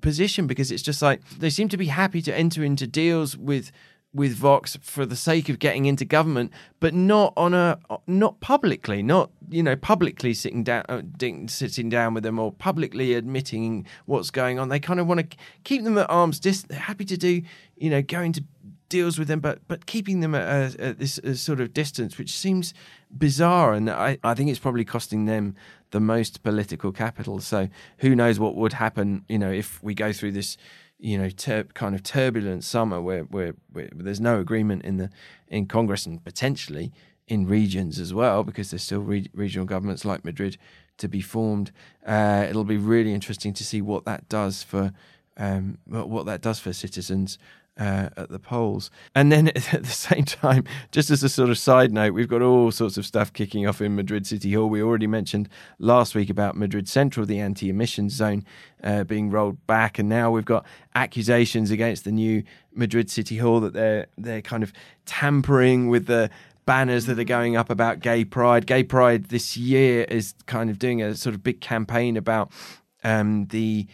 position 0.00 0.46
because 0.46 0.70
it's 0.70 0.82
just 0.82 1.02
like 1.02 1.22
they 1.38 1.50
seem 1.50 1.68
to 1.68 1.76
be 1.76 1.86
happy 1.86 2.22
to 2.22 2.34
enter 2.34 2.64
into 2.64 2.86
deals 2.86 3.36
with 3.36 3.70
with 4.14 4.34
Vox 4.34 4.78
for 4.80 5.04
the 5.04 5.16
sake 5.16 5.48
of 5.48 5.58
getting 5.58 5.84
into 5.84 6.04
government, 6.04 6.52
but 6.80 6.94
not 6.94 7.32
on 7.36 7.54
a 7.54 7.78
not 8.06 8.40
publicly, 8.40 9.02
not 9.02 9.30
you 9.50 9.62
know 9.62 9.76
publicly 9.76 10.34
sitting 10.34 10.64
down 10.64 10.84
uh, 10.88 11.02
sitting 11.46 11.88
down 11.88 12.14
with 12.14 12.22
them 12.22 12.38
or 12.38 12.52
publicly 12.52 13.14
admitting 13.14 13.86
what's 14.06 14.30
going 14.30 14.58
on. 14.58 14.68
They 14.68 14.80
kind 14.80 15.00
of 15.00 15.06
want 15.06 15.30
to 15.30 15.36
keep 15.64 15.84
them 15.84 15.98
at 15.98 16.08
arm's 16.08 16.40
distance. 16.40 16.70
They're 16.70 16.80
happy 16.80 17.04
to 17.04 17.16
do 17.16 17.42
you 17.76 17.90
know 17.90 18.02
go 18.02 18.20
into 18.20 18.44
deals 18.88 19.18
with 19.18 19.28
them, 19.28 19.40
but 19.40 19.60
but 19.68 19.86
keeping 19.86 20.20
them 20.20 20.34
at, 20.34 20.74
a, 20.74 20.82
at 20.82 20.98
this 20.98 21.20
sort 21.34 21.60
of 21.60 21.74
distance, 21.74 22.18
which 22.18 22.32
seems 22.32 22.72
bizarre, 23.16 23.74
and 23.74 23.90
I 23.90 24.18
I 24.24 24.34
think 24.34 24.50
it's 24.50 24.58
probably 24.58 24.84
costing 24.84 25.26
them 25.26 25.54
the 25.90 26.00
most 26.00 26.42
political 26.42 26.92
capital. 26.92 27.40
So 27.40 27.68
who 27.98 28.14
knows 28.14 28.38
what 28.38 28.54
would 28.56 28.74
happen, 28.74 29.24
you 29.28 29.38
know, 29.38 29.50
if 29.50 29.82
we 29.82 29.94
go 29.94 30.12
through 30.12 30.32
this 30.32 30.56
you 30.98 31.16
know 31.18 31.30
ter- 31.30 31.64
kind 31.64 31.94
of 31.94 32.02
turbulent 32.02 32.64
summer 32.64 33.00
where, 33.00 33.22
where, 33.24 33.54
where 33.72 33.88
there's 33.94 34.20
no 34.20 34.40
agreement 34.40 34.84
in 34.84 34.96
the 34.96 35.10
in 35.48 35.66
Congress 35.66 36.06
and 36.06 36.22
potentially 36.24 36.92
in 37.26 37.46
regions 37.46 37.98
as 37.98 38.12
well 38.12 38.42
because 38.42 38.70
there's 38.70 38.82
still 38.82 39.00
re- 39.00 39.30
regional 39.32 39.66
governments 39.66 40.04
like 40.04 40.24
Madrid 40.24 40.56
to 40.96 41.08
be 41.08 41.20
formed. 41.20 41.70
Uh, 42.04 42.46
it'll 42.48 42.64
be 42.64 42.76
really 42.76 43.14
interesting 43.14 43.52
to 43.52 43.64
see 43.64 43.80
what 43.80 44.04
that 44.04 44.28
does 44.28 44.62
for 44.62 44.92
um, 45.36 45.78
what 45.86 46.26
that 46.26 46.40
does 46.40 46.58
for 46.58 46.72
citizens 46.72 47.38
uh, 47.78 48.10
at 48.16 48.28
the 48.28 48.38
polls. 48.38 48.90
And 49.14 49.30
then 49.30 49.48
at 49.72 49.82
the 49.82 49.86
same 49.86 50.24
time, 50.24 50.64
just 50.90 51.10
as 51.10 51.22
a 51.22 51.28
sort 51.28 51.50
of 51.50 51.58
side 51.58 51.92
note, 51.92 52.14
we've 52.14 52.28
got 52.28 52.42
all 52.42 52.70
sorts 52.70 52.96
of 52.96 53.06
stuff 53.06 53.32
kicking 53.32 53.66
off 53.66 53.80
in 53.80 53.94
Madrid 53.94 54.26
City 54.26 54.52
Hall. 54.52 54.68
We 54.68 54.82
already 54.82 55.06
mentioned 55.06 55.48
last 55.78 56.14
week 56.14 56.30
about 56.30 56.56
Madrid 56.56 56.88
Central, 56.88 57.24
the 57.24 57.40
anti 57.40 57.68
emissions 57.68 58.14
zone 58.14 58.44
uh, 58.82 59.04
being 59.04 59.30
rolled 59.30 59.64
back. 59.66 59.98
And 59.98 60.08
now 60.08 60.30
we've 60.30 60.44
got 60.44 60.66
accusations 60.94 61.70
against 61.70 62.04
the 62.04 62.12
new 62.12 62.42
Madrid 62.74 63.10
City 63.10 63.38
Hall 63.38 63.60
that 63.60 63.72
they're, 63.72 64.06
they're 64.16 64.42
kind 64.42 64.62
of 64.62 64.72
tampering 65.06 65.88
with 65.88 66.06
the 66.06 66.30
banners 66.66 67.06
that 67.06 67.18
are 67.18 67.24
going 67.24 67.56
up 67.56 67.70
about 67.70 68.00
gay 68.00 68.24
pride. 68.24 68.66
Gay 68.66 68.82
pride 68.82 69.26
this 69.26 69.56
year 69.56 70.02
is 70.04 70.34
kind 70.46 70.68
of 70.68 70.78
doing 70.78 71.00
a 71.00 71.14
sort 71.14 71.34
of 71.34 71.42
big 71.42 71.62
campaign 71.62 72.16
about 72.16 72.52
um, 73.04 73.46
the 73.46 73.86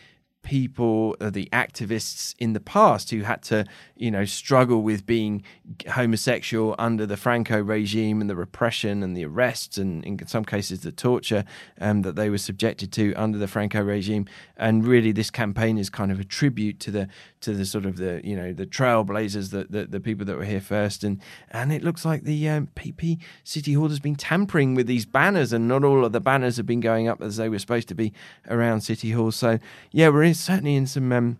people, 0.44 1.16
uh, 1.20 1.30
the 1.30 1.48
activists 1.52 2.34
in 2.38 2.52
the 2.52 2.60
past 2.60 3.10
who 3.10 3.22
had 3.22 3.42
to, 3.42 3.64
you 3.96 4.10
know, 4.10 4.24
struggle 4.24 4.82
with 4.82 5.04
being 5.04 5.42
homosexual 5.88 6.76
under 6.78 7.06
the 7.06 7.16
Franco 7.16 7.60
regime 7.60 8.20
and 8.20 8.30
the 8.30 8.36
repression 8.36 9.02
and 9.02 9.16
the 9.16 9.24
arrests 9.24 9.76
and 9.78 10.04
in 10.04 10.24
some 10.28 10.44
cases 10.44 10.82
the 10.82 10.92
torture 10.92 11.44
um, 11.80 12.02
that 12.02 12.14
they 12.14 12.30
were 12.30 12.38
subjected 12.38 12.92
to 12.92 13.12
under 13.14 13.38
the 13.38 13.48
Franco 13.48 13.82
regime. 13.82 14.26
And 14.56 14.86
really, 14.86 15.10
this 15.10 15.30
campaign 15.30 15.78
is 15.78 15.90
kind 15.90 16.12
of 16.12 16.20
a 16.20 16.24
tribute 16.24 16.78
to 16.80 16.90
the 16.92 17.08
to 17.40 17.52
the 17.52 17.64
sort 17.64 17.86
of 17.86 17.96
the 17.96 18.20
you 18.22 18.36
know 18.36 18.52
the 18.52 18.66
trailblazers, 18.66 19.50
the 19.50 19.64
the, 19.64 19.86
the 19.86 20.00
people 20.00 20.24
that 20.26 20.36
were 20.36 20.44
here 20.44 20.60
first. 20.60 21.02
And 21.02 21.20
and 21.50 21.72
it 21.72 21.82
looks 21.82 22.04
like 22.04 22.22
the 22.22 22.48
um, 22.48 22.68
PP 22.76 23.18
City 23.42 23.72
Hall 23.72 23.88
has 23.88 24.00
been 24.00 24.14
tampering 24.14 24.74
with 24.74 24.86
these 24.86 25.06
banners, 25.06 25.52
and 25.52 25.66
not 25.66 25.82
all 25.82 26.04
of 26.04 26.12
the 26.12 26.20
banners 26.20 26.56
have 26.58 26.66
been 26.66 26.80
going 26.80 27.08
up 27.08 27.20
as 27.22 27.36
they 27.36 27.48
were 27.48 27.58
supposed 27.58 27.88
to 27.88 27.94
be 27.94 28.12
around 28.48 28.82
City 28.82 29.10
Hall. 29.12 29.32
So 29.32 29.58
yeah, 29.90 30.08
we're 30.10 30.22
in 30.24 30.33
certainly 30.38 30.76
in 30.76 30.86
some 30.86 31.12
um, 31.12 31.38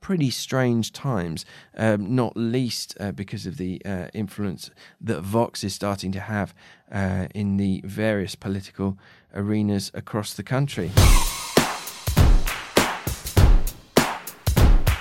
pretty 0.00 0.30
strange 0.30 0.92
times, 0.92 1.44
um, 1.76 2.14
not 2.14 2.36
least 2.36 2.96
uh, 3.00 3.12
because 3.12 3.46
of 3.46 3.56
the 3.56 3.82
uh, 3.84 4.08
influence 4.14 4.70
that 5.00 5.22
Vox 5.22 5.64
is 5.64 5.74
starting 5.74 6.12
to 6.12 6.20
have 6.20 6.54
uh, 6.90 7.26
in 7.34 7.56
the 7.56 7.82
various 7.84 8.34
political 8.34 8.98
arenas 9.34 9.90
across 9.94 10.34
the 10.34 10.42
country. 10.42 10.90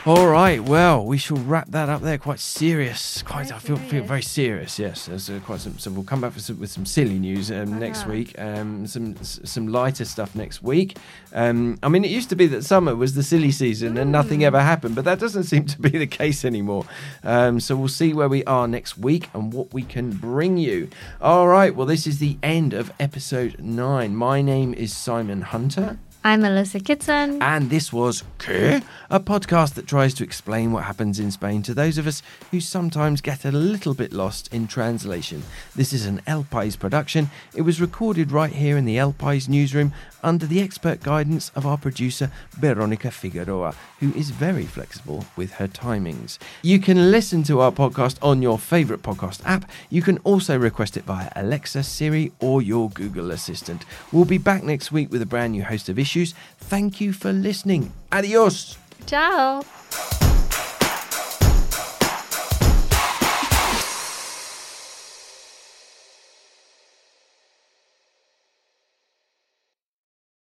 All 0.08 0.30
right, 0.30 0.64
well, 0.64 1.06
we 1.06 1.18
shall 1.18 1.36
wrap 1.36 1.70
that 1.72 1.90
up 1.90 2.02
there. 2.02 2.18
Quite 2.18 2.40
serious. 2.40 3.22
Quite, 3.24 3.52
I 3.52 3.60
feel, 3.60 3.76
feel 3.76 4.06
very 4.06 4.22
serious. 4.22 4.80
Yes, 4.80 5.08
there's 5.08 5.30
uh, 5.30 5.42
quite 5.44 5.60
some, 5.60 5.78
some. 5.80 5.96
We'll 5.96 6.06
come 6.06 6.22
back 6.22 6.32
some, 6.40 6.62
with 6.62 6.72
some 6.72 6.86
silly 6.86 7.20
news 7.20 7.52
um, 7.52 7.78
next 7.78 8.08
week. 8.08 8.34
Um, 8.40 8.88
some 8.88 9.18
some 9.22 9.68
lighter 9.68 10.06
stuff 10.06 10.34
next 10.34 10.64
week. 10.64 10.98
Um, 11.34 11.78
I 11.84 11.90
mean, 11.90 12.06
it 12.06 12.10
used 12.10 12.30
to 12.30 12.38
be 12.38 12.48
that 12.48 12.64
summer 12.64 12.96
was 12.96 13.16
the 13.16 13.22
silly 13.22 13.52
season 13.52 13.96
mm. 13.96 14.02
and 14.04 14.10
nothing 14.14 14.46
ever 14.46 14.62
happened, 14.62 14.96
but 14.96 15.04
that 15.04 15.20
doesn't 15.20 15.44
seem 15.54 15.66
to 15.66 15.82
be 15.82 15.90
the 15.90 16.08
case 16.08 16.46
anymore. 16.46 16.86
Um, 17.26 17.60
so 17.60 17.76
we'll 17.76 17.90
see 17.90 18.14
where 18.14 18.30
we 18.30 18.46
are 18.46 18.66
next 18.66 18.98
week 18.98 19.30
and 19.34 19.52
what 19.52 19.74
we 19.74 19.84
can 19.84 20.12
bring 20.12 20.56
you. 20.56 20.88
All 21.20 21.50
right, 21.50 21.76
well, 21.76 21.86
this 21.86 22.08
is 22.08 22.20
the 22.20 22.38
end 22.42 22.74
of 22.74 22.94
episode 22.98 23.60
nine. 23.60 24.16
My 24.16 24.42
name 24.42 24.74
is 24.74 24.96
Simon 24.96 25.42
Hunter. 25.42 26.00
I'm 26.28 26.42
Melissa 26.42 26.82
Kitson. 26.82 27.42
And 27.42 27.70
this 27.70 27.94
was 27.94 28.26
¿Qué? 28.38 28.84
A 29.10 29.22
podcast 29.22 29.76
that 29.76 29.88
tries 29.88 30.14
to 30.16 30.26
explain 30.26 30.74
what 30.74 30.84
happens 30.84 31.20
in 31.20 31.32
Spain 31.32 31.62
to 31.64 31.74
those 31.74 31.98
of 31.98 32.06
us 32.06 32.22
who 32.52 32.60
sometimes 32.60 33.22
get 33.22 33.46
a 33.46 33.52
little 33.52 33.94
bit 33.94 34.12
lost 34.12 34.54
in 34.54 34.68
translation. 34.68 35.44
This 35.74 35.94
is 35.94 36.06
an 36.06 36.20
El 36.28 36.44
Pais 36.44 36.76
production. 36.76 37.30
It 37.56 37.62
was 37.62 37.80
recorded 37.80 38.34
right 38.34 38.52
here 38.52 38.78
in 38.78 38.84
the 38.84 38.98
El 38.98 39.14
Pais 39.14 39.48
newsroom 39.48 39.94
under 40.22 40.46
the 40.46 40.60
expert 40.60 41.02
guidance 41.02 41.52
of 41.56 41.66
our 41.66 41.78
producer 41.78 42.30
Veronica 42.52 43.10
Figueroa, 43.12 43.74
who 44.02 44.12
is 44.14 44.32
very 44.32 44.66
flexible 44.66 45.26
with 45.38 45.54
her 45.54 45.68
timings. 45.68 46.38
You 46.62 46.80
can 46.80 47.12
listen 47.12 47.44
to 47.44 47.62
our 47.62 47.72
podcast 47.72 48.18
on 48.22 48.42
your 48.42 48.60
favorite 48.60 49.04
podcast 49.04 49.42
app. 49.46 49.70
You 49.90 50.02
can 50.02 50.18
also 50.20 50.58
request 50.58 50.98
it 50.98 51.06
via 51.06 51.32
Alexa, 51.36 51.84
Siri, 51.84 52.34
or 52.42 52.62
your 52.62 52.90
Google 52.90 53.32
Assistant. 53.32 53.86
We'll 54.12 54.26
be 54.26 54.38
back 54.38 54.64
next 54.64 54.92
week 54.92 55.12
with 55.12 55.22
a 55.22 55.26
brand 55.26 55.54
new 55.54 55.64
host 55.64 55.88
of 55.88 55.98
issues. 56.18 56.34
Thank 56.60 57.02
you 57.02 57.14
for 57.14 57.32
listening. 57.32 57.92
Adios. 58.12 58.78
Ciao. 59.06 59.64